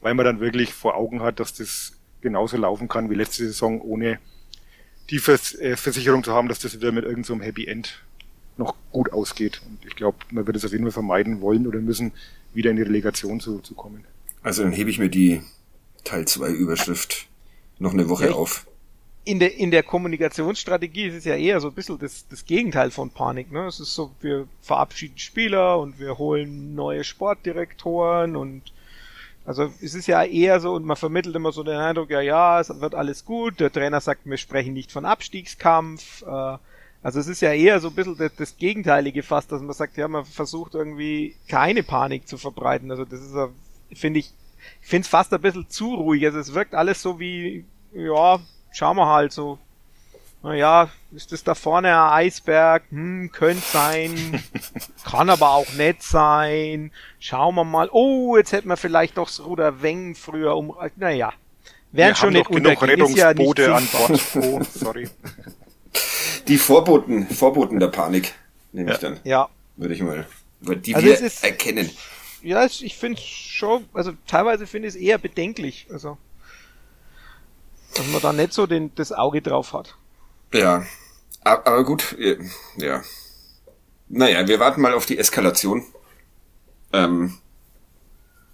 [0.00, 3.80] weil man dann wirklich vor Augen hat, dass das genauso laufen kann wie letzte Saison,
[3.80, 4.18] ohne
[5.10, 8.02] die Vers äh, Versicherung zu haben, dass das wieder mit irgendeinem so Happy End
[8.56, 9.60] noch gut ausgeht.
[9.66, 12.12] Und ich glaube, man wird es auf jeden Fall vermeiden wollen oder müssen,
[12.52, 14.04] wieder in die Relegation zu, zu kommen.
[14.42, 15.42] Also dann hebe ich mir die
[16.04, 17.28] Teil 2 Überschrift
[17.78, 18.66] noch eine Woche ja, auf.
[19.28, 22.90] In der, in der Kommunikationsstrategie ist es ja eher so ein bisschen das, das Gegenteil
[22.90, 23.52] von Panik.
[23.52, 23.66] Ne?
[23.66, 28.62] Es ist so, wir verabschieden Spieler und wir holen neue Sportdirektoren und
[29.44, 32.60] also es ist ja eher so, und man vermittelt immer so den Eindruck, ja, ja,
[32.60, 36.58] es wird alles gut, der Trainer sagt, wir sprechen nicht von Abstiegskampf, äh,
[37.02, 39.96] also es ist ja eher so ein bisschen das, das Gegenteilige fast, dass man sagt,
[39.96, 42.90] ja, man versucht irgendwie keine Panik zu verbreiten.
[42.90, 43.34] Also das ist,
[43.98, 44.32] finde ich,
[44.82, 46.24] ich finde es fast ein bisschen zu ruhig.
[46.26, 48.40] Also es wirkt alles so wie, ja,
[48.78, 49.58] schauen wir halt so.
[50.42, 52.84] Naja, ist das da vorne ein Eisberg?
[52.90, 54.42] Hm, könnte sein.
[55.04, 56.92] Kann aber auch nett sein.
[57.18, 57.88] Schauen wir mal.
[57.90, 60.74] Oh, jetzt hätten wir vielleicht doch das Ruder Wengen früher um.
[60.96, 61.32] Naja.
[61.90, 64.20] Wären schon nicht genug Rettungsboote ja an Bord.
[64.36, 65.08] Oh, sorry.
[66.46, 68.34] Die Vorboten, Vorboten der Panik,
[68.72, 68.94] nehme ja.
[68.94, 69.20] ich dann.
[69.24, 69.48] Ja.
[69.76, 70.26] Würde ich mal,
[70.60, 71.90] die also wir ist, erkennen.
[72.42, 76.18] Ja, ich finde schon, also teilweise finde ich es eher bedenklich, also,
[77.98, 79.96] dass man da nicht so den, das Auge drauf hat.
[80.52, 80.86] Ja,
[81.44, 82.16] aber gut,
[82.76, 83.02] ja.
[84.08, 85.84] Naja, wir warten mal auf die Eskalation.
[86.92, 87.38] Ähm,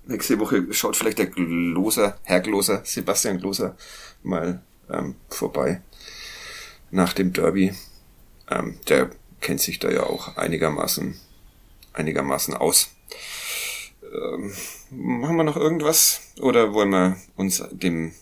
[0.07, 3.77] nächste Woche schaut vielleicht der Gloser, Herr Gloser, Sebastian Gloser
[4.23, 5.83] mal ähm, vorbei
[6.91, 7.75] nach dem Derby.
[8.51, 11.19] Ähm, der kennt sich da ja auch einigermaßen,
[11.93, 12.91] einigermaßen aus.
[14.03, 14.53] Ähm,
[14.91, 16.21] machen wir noch irgendwas?
[16.41, 18.15] Oder wollen wir uns dem,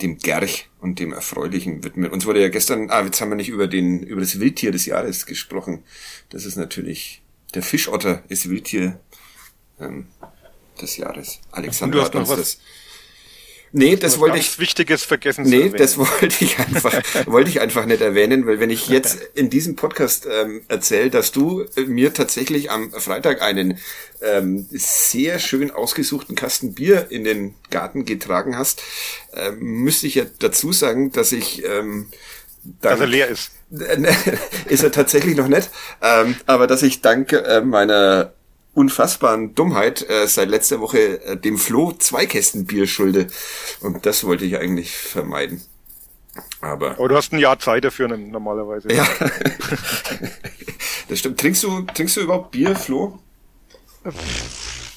[0.00, 2.10] dem Gerch und dem Erfreulichen widmen?
[2.10, 4.86] Uns wurde ja gestern, ah, jetzt haben wir nicht über den, über das Wildtier des
[4.86, 5.82] Jahres gesprochen.
[6.30, 7.22] Das ist natürlich,
[7.54, 9.00] der Fischotter ist Wildtier
[9.80, 10.06] ähm,
[10.80, 11.40] des Jahres.
[11.50, 12.58] Alexander hat uns das
[13.72, 14.58] Nee, das wollte ich.
[14.58, 16.94] Wichtiges vergessen Nee, das wollte ich einfach,
[17.26, 21.32] wollte ich einfach nicht erwähnen, weil wenn ich jetzt in diesem Podcast ähm, erzähle, dass
[21.32, 23.78] du äh, mir tatsächlich am Freitag einen
[24.22, 28.82] ähm, sehr schön ausgesuchten Kasten Bier in den Garten getragen hast,
[29.34, 32.08] ähm, müsste ich ja dazu sagen, dass ich ähm,
[32.80, 33.52] dank, dass er leer ist.
[34.68, 35.68] ist er tatsächlich noch nicht,
[36.02, 38.32] ähm, aber dass ich dank äh, meiner
[38.78, 43.26] unfassbaren Dummheit äh, seit letzter Woche äh, dem Flo zwei Kästen Bier schulde.
[43.80, 45.62] Und das wollte ich eigentlich vermeiden.
[46.60, 48.92] Aber, Aber du hast ein Jahr Zeit dafür normalerweise.
[48.92, 49.04] Ja.
[51.08, 51.40] das stimmt.
[51.40, 53.18] Trinkst du, trinkst du überhaupt Bier, Flo?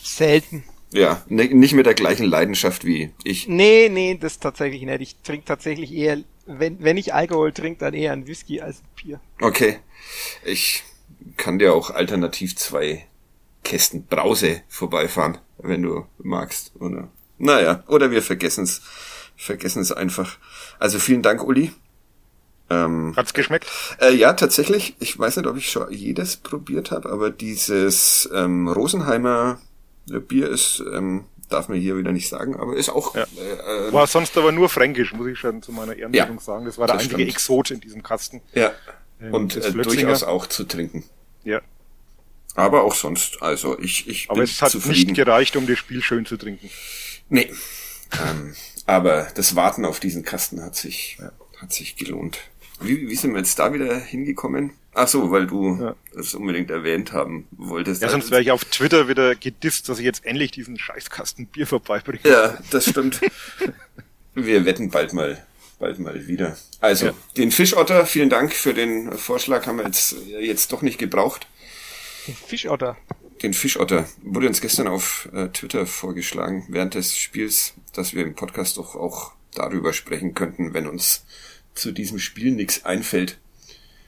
[0.04, 0.64] Selten.
[0.94, 3.48] Ja, ne, nicht mit der gleichen Leidenschaft wie ich.
[3.48, 5.02] Nee, nee, das tatsächlich nicht.
[5.02, 8.90] Ich trinke tatsächlich eher, wenn, wenn ich Alkohol trinke, dann eher ein Whisky als ein
[8.96, 9.20] Bier.
[9.40, 9.80] Okay.
[10.44, 10.84] Ich
[11.38, 13.08] kann dir auch alternativ zwei
[13.64, 16.72] Kästen Brause vorbeifahren, wenn du magst.
[16.80, 18.82] Oder, naja, oder wir vergessen es
[19.42, 20.38] vergessen es einfach.
[20.80, 21.72] Also vielen Dank, Uli.
[22.70, 23.68] Ähm, Hat's geschmeckt?
[24.00, 24.96] Äh, ja, tatsächlich.
[25.00, 29.60] Ich weiß nicht, ob ich schon jedes probiert habe, aber dieses ähm, Rosenheimer
[30.06, 33.16] Bier ist, ähm, darf man hier wieder nicht sagen, aber ist auch.
[33.16, 33.24] Ja.
[33.24, 36.66] Äh, äh war sonst aber nur fränkisch, muss ich schon zu meiner Ehrenrettung ja, sagen.
[36.66, 37.30] Das war der einzige stimmt.
[37.30, 38.42] Exot in diesem Kasten.
[38.54, 38.72] Ja.
[39.20, 41.04] Ähm, Und äh, durchaus auch zu trinken.
[41.44, 41.62] Ja.
[42.56, 45.08] Aber auch sonst, also ich, ich aber bin es hat zufrieden.
[45.08, 46.70] nicht gereicht, um das Spiel schön zu trinken.
[47.30, 47.52] Nee.
[48.12, 51.32] ähm, aber das Warten auf diesen Kasten hat sich, ja.
[51.62, 52.40] hat sich gelohnt.
[52.82, 54.72] Wie, wie sind wir jetzt da wieder hingekommen?
[54.94, 55.96] Ach so, weil du ja.
[56.14, 58.02] das unbedingt erwähnt haben wolltest.
[58.02, 61.66] Ja, sonst wäre ich auf Twitter wieder gedisst, dass ich jetzt endlich diesen Scheißkasten Bier
[61.66, 62.20] vorbeibringe.
[62.24, 63.22] Ja, das stimmt.
[64.36, 65.46] wir wetten bald mal,
[65.80, 66.58] bald mal wieder.
[66.82, 67.14] Also, ja.
[67.38, 71.48] den Fischotter, vielen Dank für den Vorschlag, haben wir jetzt, jetzt doch nicht gebraucht.
[72.28, 72.98] Den Fischotter.
[73.42, 74.08] Den Fischotter.
[74.22, 78.96] Wurde uns gestern auf äh, Twitter vorgeschlagen, während des Spiels, dass wir im Podcast doch
[78.96, 81.26] auch darüber sprechen könnten, wenn uns
[81.74, 83.40] zu diesem Spiel nichts einfällt.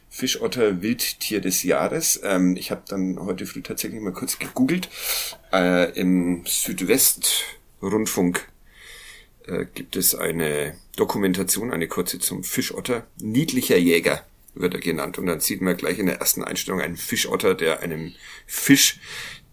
[0.09, 2.21] Fischotter Wildtier des Jahres.
[2.23, 4.89] Ähm, ich habe dann heute früh tatsächlich mal kurz gegoogelt.
[5.51, 8.47] Äh, Im Südwestrundfunk
[9.47, 13.07] äh, gibt es eine Dokumentation, eine kurze zum Fischotter.
[13.17, 14.23] Niedlicher Jäger
[14.55, 15.17] wird er genannt.
[15.17, 18.13] Und dann sieht man gleich in der ersten Einstellung einen Fischotter, der einem
[18.45, 18.99] Fisch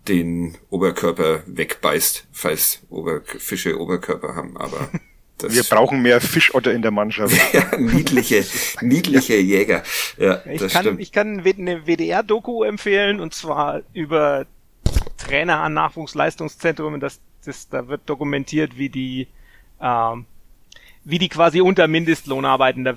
[0.09, 4.91] den Oberkörper wegbeißt, falls Ober Fische Oberkörper haben, aber
[5.39, 7.37] das wir brauchen mehr Fischotter in der Mannschaft.
[7.53, 8.45] ja, niedliche,
[8.81, 9.83] niedliche Jäger.
[10.19, 11.01] Ja, ich das kann, stimmt.
[11.01, 14.47] Ich kann eine WDR-Doku empfehlen und zwar über
[15.19, 16.99] Trainer an Nachwuchsleistungszentrum.
[17.01, 19.29] Das, das, da wird dokumentiert, wie die,
[19.81, 20.25] ähm,
[21.05, 22.85] wie die quasi unter Mindestlohn arbeiten.
[22.85, 22.97] Da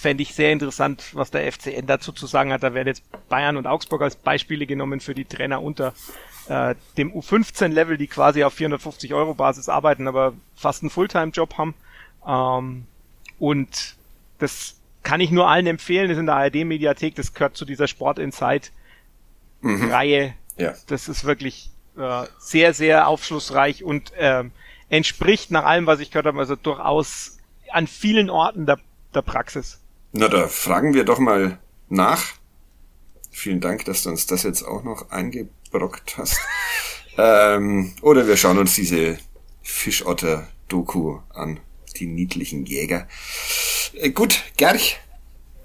[0.00, 2.62] fände ich sehr interessant, was der FCN dazu zu sagen hat.
[2.62, 5.92] Da werden jetzt Bayern und Augsburg als Beispiele genommen für die Trainer unter
[6.48, 11.74] äh, dem U15-Level, die quasi auf 450 Euro Basis arbeiten, aber fast einen Fulltime-Job haben.
[12.26, 12.86] Ähm,
[13.38, 13.96] und
[14.38, 17.86] das kann ich nur allen empfehlen, das ist in der ARD-Mediathek, das gehört zu dieser
[17.86, 18.72] Sport Insight
[19.62, 20.34] Reihe.
[20.56, 20.74] Ja.
[20.88, 24.52] Das ist wirklich äh, sehr, sehr aufschlussreich und ähm,
[24.88, 27.38] entspricht nach allem, was ich gehört habe, also durchaus
[27.70, 28.78] an vielen Orten der,
[29.14, 29.79] der Praxis.
[30.12, 31.58] Na, da fragen wir doch mal
[31.88, 32.24] nach.
[33.30, 36.40] Vielen Dank, dass du uns das jetzt auch noch eingebrockt hast.
[37.18, 39.18] ähm, oder wir schauen uns diese
[39.62, 41.60] Fischotter-Doku an.
[41.96, 43.06] Die niedlichen Jäger.
[43.94, 44.98] Äh, gut, Gerch.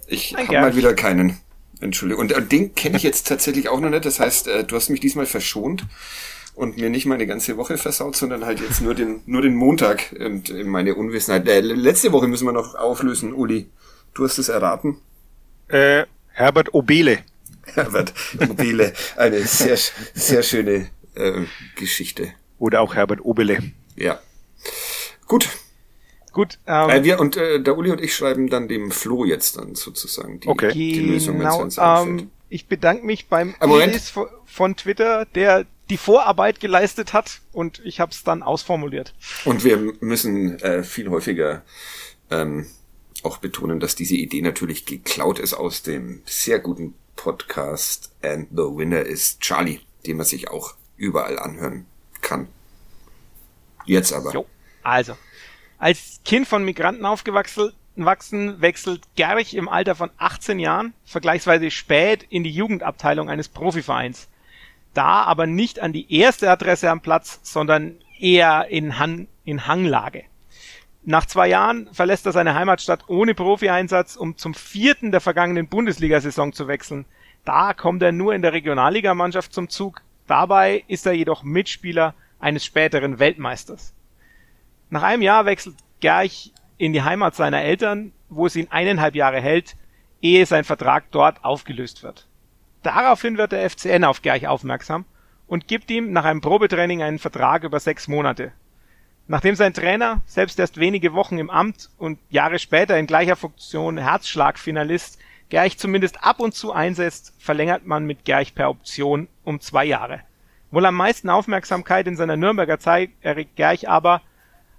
[0.07, 1.39] Ich habe mal wieder keinen.
[1.79, 2.25] Entschuldigung.
[2.25, 4.05] Und, und den kenne ich jetzt tatsächlich auch noch nicht.
[4.05, 5.85] Das heißt, äh, du hast mich diesmal verschont
[6.53, 10.15] und mir nicht meine ganze Woche versaut, sondern halt jetzt nur den, nur den Montag
[10.19, 11.47] und äh, meine Unwissenheit.
[11.47, 13.67] Äh, letzte Woche müssen wir noch auflösen, Uli.
[14.15, 14.97] Du hast es erraten.
[15.67, 17.19] Äh, Herbert Obele.
[17.73, 18.93] Herbert Mobile.
[19.17, 19.77] Eine sehr,
[20.13, 21.41] sehr schöne äh,
[21.75, 22.33] Geschichte.
[22.59, 23.59] Oder auch Herbert Obele.
[23.95, 24.19] Ja.
[25.27, 25.49] Gut.
[26.31, 29.57] Gut, ähm, Äh, wir und äh, der Uli und ich schreiben dann dem Flo jetzt
[29.57, 30.71] dann sozusagen die, Okay.
[30.73, 32.21] die Lösung, wenn es genau, uns einfällt.
[32.21, 33.93] ähm, ich bedanke mich beim Moment.
[33.93, 39.13] Elis von- von Twitter, der die Vorarbeit geleistet hat und ich habe es dann ausformuliert.
[39.45, 41.61] Und wir müssen äh, viel häufiger
[42.31, 42.65] ähm,
[43.25, 48.63] auch betonen, dass diese Idee natürlich geklaut ist aus dem sehr guten Podcast And the
[48.63, 51.85] Winner is Charlie, den man sich auch überall anhören
[52.21, 52.47] kann.
[53.85, 54.33] Jetzt aber.
[54.33, 54.45] Jo.
[54.83, 55.17] Also,
[55.77, 62.25] als Kind von Migranten aufgewachsen wachsen, wechselt Gerich im Alter von 18 Jahren vergleichsweise spät
[62.29, 64.27] in die Jugendabteilung eines Profivereins.
[64.93, 70.23] Da aber nicht an die erste Adresse am Platz, sondern eher in, Han in Hanglage.
[71.07, 76.51] Nach zwei Jahren verlässt er seine Heimatstadt ohne Profieinsatz, um zum vierten der vergangenen Bundesliga-Saison
[76.51, 77.05] zu wechseln.
[77.43, 80.01] Da kommt er nur in der Regionalligamannschaft zum Zug.
[80.25, 83.93] Dabei ist er jedoch Mitspieler eines späteren Weltmeisters.
[84.89, 89.39] Nach einem Jahr wechselt Gerch in die Heimat seiner Eltern, wo es ihn eineinhalb Jahre
[89.39, 89.75] hält,
[90.21, 92.27] ehe sein Vertrag dort aufgelöst wird.
[92.81, 95.05] Daraufhin wird der FCN auf Gerch aufmerksam
[95.45, 98.53] und gibt ihm nach einem Probetraining einen Vertrag über sechs Monate.
[99.27, 103.97] Nachdem sein Trainer, selbst erst wenige Wochen im Amt und Jahre später in gleicher Funktion
[103.97, 105.17] Herzschlagfinalist,
[105.49, 110.21] Gerch zumindest ab und zu einsetzt, verlängert man mit Gerch per Option um zwei Jahre.
[110.69, 114.21] Wohl am meisten Aufmerksamkeit in seiner Nürnberger Zeit erregt Gerch aber,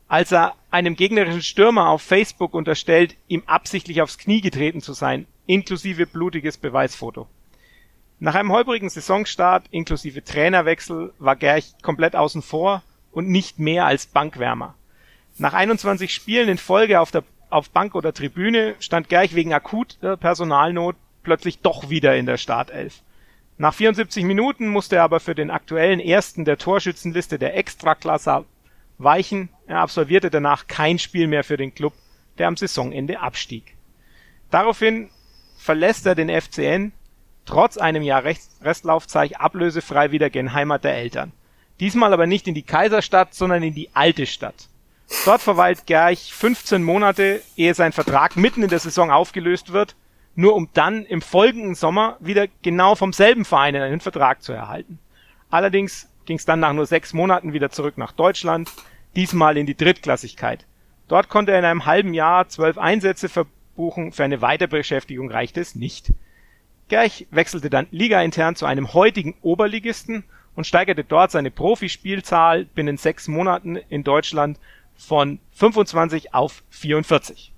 [0.09, 5.26] als er einem gegnerischen Stürmer auf Facebook unterstellt, ihm absichtlich aufs Knie getreten zu sein,
[5.47, 7.26] inklusive blutiges Beweisfoto.
[8.20, 12.82] Nach einem holprigen Saisonstart inklusive Trainerwechsel war Gerch komplett außen vor
[13.17, 14.75] und nicht mehr als Bankwärmer.
[15.39, 20.19] Nach 21 Spielen in Folge auf der auf Bank oder Tribüne stand Gerch wegen akuter
[20.19, 23.03] Personalnot plötzlich doch wieder in der Startelf.
[23.57, 28.45] Nach 74 Minuten musste er aber für den aktuellen ersten der Torschützenliste der Extraklasse
[28.99, 29.49] weichen.
[29.67, 31.95] Er absolvierte danach kein Spiel mehr für den Club,
[32.37, 33.77] der am Saisonende abstieg.
[34.51, 35.09] Daraufhin
[35.57, 36.93] verlässt er den FCN
[37.47, 41.33] trotz einem Jahr Restlaufzeit ablösefrei wieder gen Heimat der Eltern.
[41.81, 44.68] Diesmal aber nicht in die Kaiserstadt, sondern in die alte Stadt.
[45.24, 49.95] Dort verweilt Gerch 15 Monate, ehe sein Vertrag mitten in der Saison aufgelöst wird,
[50.35, 54.99] nur um dann im folgenden Sommer wieder genau vom selben Verein einen Vertrag zu erhalten.
[55.49, 58.70] Allerdings ging es dann nach nur sechs Monaten wieder zurück nach Deutschland,
[59.14, 60.66] diesmal in die Drittklassigkeit.
[61.09, 65.77] Dort konnte er in einem halben Jahr zwölf Einsätze verbuchen, für eine Weiterbeschäftigung reichte es
[65.77, 66.12] nicht.
[66.89, 70.24] Gerch wechselte dann ligaintern zu einem heutigen Oberligisten
[70.57, 74.59] und steigerte dort seine Profispielzahl binnen sechs Monaten in Deutschland
[74.97, 77.53] von 25 auf 44.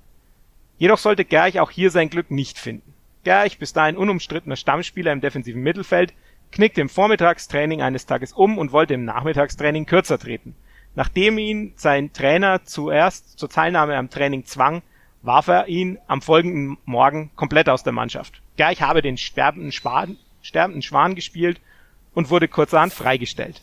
[0.77, 2.93] Jedoch sollte Gerch auch hier sein Glück nicht finden.
[3.25, 6.13] Gerch, bis dahin unumstrittener Stammspieler im defensiven Mittelfeld,
[6.53, 10.55] knickte im Vormittagstraining eines Tages um und wollte im Nachmittagstraining kürzer treten.
[10.95, 14.83] Nachdem ihn sein Trainer zuerst zur Teilnahme am Training zwang,
[15.23, 18.41] warf er ihn am folgenden Morgen komplett aus der Mannschaft.
[18.57, 21.61] Gerch habe den sterbenden Schwan, sterbenden Schwan gespielt
[22.19, 23.63] und wurde kurzerhand freigestellt.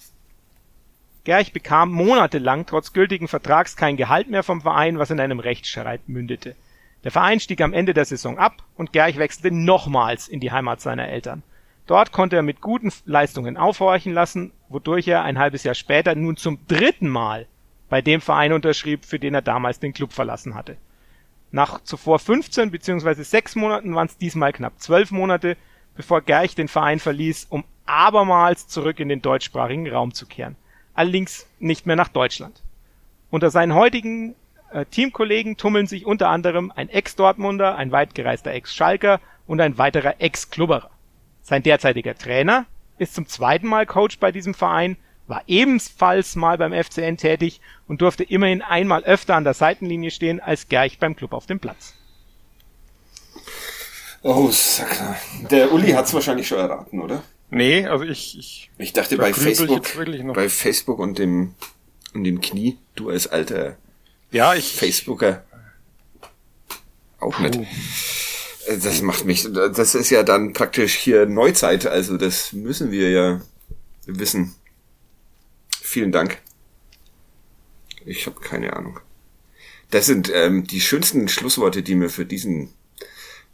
[1.25, 6.07] Gerch bekam monatelang trotz gültigen Vertrags kein Gehalt mehr vom Verein, was in einem Rechtsstreit
[6.07, 6.55] mündete.
[7.03, 10.79] Der Verein stieg am Ende der Saison ab und Gerch wechselte nochmals in die Heimat
[10.79, 11.43] seiner Eltern.
[11.85, 16.37] Dort konnte er mit guten Leistungen aufhorchen lassen, wodurch er ein halbes Jahr später nun
[16.37, 17.47] zum dritten Mal
[17.89, 20.77] bei dem Verein unterschrieb, für den er damals den Club verlassen hatte.
[21.51, 23.21] Nach zuvor 15 bzw.
[23.21, 25.57] 6 Monaten waren es diesmal knapp 12 Monate,
[25.93, 30.55] bevor Gerch den Verein verließ, um abermals zurück in den deutschsprachigen Raum zu kehren.
[30.93, 32.61] Allerdings nicht mehr nach Deutschland.
[33.29, 34.35] Unter seinen heutigen
[34.71, 40.89] äh, Teamkollegen tummeln sich unter anderem ein Ex-Dortmunder, ein weitgereister Ex-Schalker und ein weiterer Ex-Klubberer.
[41.41, 42.65] Sein derzeitiger Trainer
[42.97, 48.01] ist zum zweiten Mal Coach bei diesem Verein, war ebenfalls mal beim FCN tätig und
[48.01, 51.95] durfte immerhin einmal öfter an der Seitenlinie stehen als Gerch beim Club auf dem Platz.
[54.21, 55.15] Oh, Sackner.
[55.51, 57.23] Der Uli hat's wahrscheinlich schon erraten, oder?
[57.49, 58.37] Nee, also ich.
[58.37, 59.83] Ich, ich dachte bei Facebook,
[60.33, 61.53] bei Facebook und dem,
[62.13, 63.77] und dem Knie, du als alter
[64.35, 65.45] ja, ich, Facebooker.
[67.19, 67.57] Auch nicht.
[68.67, 73.41] Das macht mich, das ist ja dann praktisch hier Neuzeit, also das müssen wir ja
[74.07, 74.53] wissen.
[75.81, 76.41] Vielen Dank.
[78.05, 78.99] Ich habe keine Ahnung.
[79.91, 82.73] Das sind ähm, die schönsten Schlussworte, die mir für diesen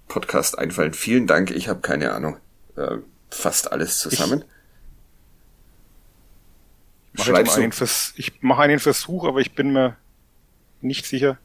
[0.08, 0.94] Podcast einfallen.
[0.94, 2.38] Vielen Dank, ich habe keine Ahnung.
[2.76, 2.98] Äh,
[3.32, 4.46] fast alles zusammen.
[7.14, 9.98] Ich mache einen, Vers mach einen Versuch, aber ich bin mir
[10.82, 11.38] nicht sicher.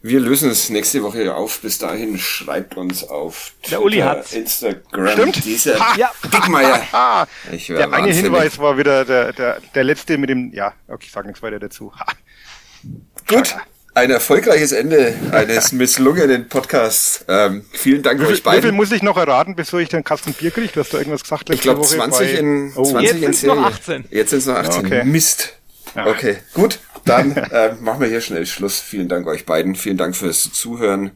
[0.00, 1.60] Wir lösen es nächste Woche auf.
[1.60, 4.32] Bis dahin schreibt uns auf Twitter, Der Uli hat's.
[4.32, 5.08] Instagram.
[5.08, 5.44] Stimmt.
[5.44, 6.10] Dieser ha, ja.
[6.32, 7.26] Dickmeier.
[7.68, 11.26] der eine Hinweis war wieder der, der, der letzte mit dem, ja, okay, ich sag
[11.26, 11.92] nichts weiter dazu.
[11.98, 12.06] Ha.
[13.26, 13.56] Gut.
[13.98, 17.24] Ein erfolgreiches Ende eines misslungenen Podcasts.
[17.26, 18.62] Ähm, vielen Dank wie, euch beiden.
[18.62, 20.70] Wie viel muss ich noch erraten, bevor ich den Kasten Bier kriege?
[20.72, 22.38] Du hast da irgendwas gesagt letzte Ich glaube 20 bei...
[22.38, 22.84] in, oh.
[22.84, 24.04] 20 Jetzt sind es noch 18.
[24.10, 24.86] Jetzt sind es noch 18.
[24.86, 25.04] Okay.
[25.04, 25.58] Mist.
[25.96, 26.06] Ja.
[26.06, 26.78] Okay, gut.
[27.06, 28.78] Dann äh, machen wir hier schnell Schluss.
[28.78, 29.74] Vielen Dank euch beiden.
[29.74, 31.10] Vielen Dank fürs Zuhören.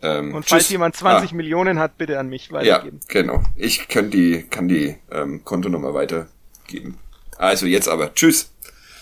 [0.00, 0.70] Ähm, Und falls tschüss.
[0.70, 1.34] jemand 20 ah.
[1.34, 3.00] Millionen hat, bitte an mich weitergeben.
[3.02, 3.42] Ja, genau.
[3.56, 6.98] Ich kann die, kann die ähm, Kontonummer weitergeben.
[7.36, 8.14] Also jetzt aber.
[8.14, 8.52] Tschüss.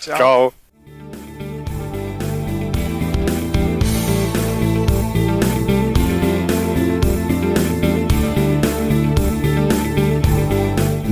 [0.01, 0.17] Ciao.
[0.17, 0.53] Ciao.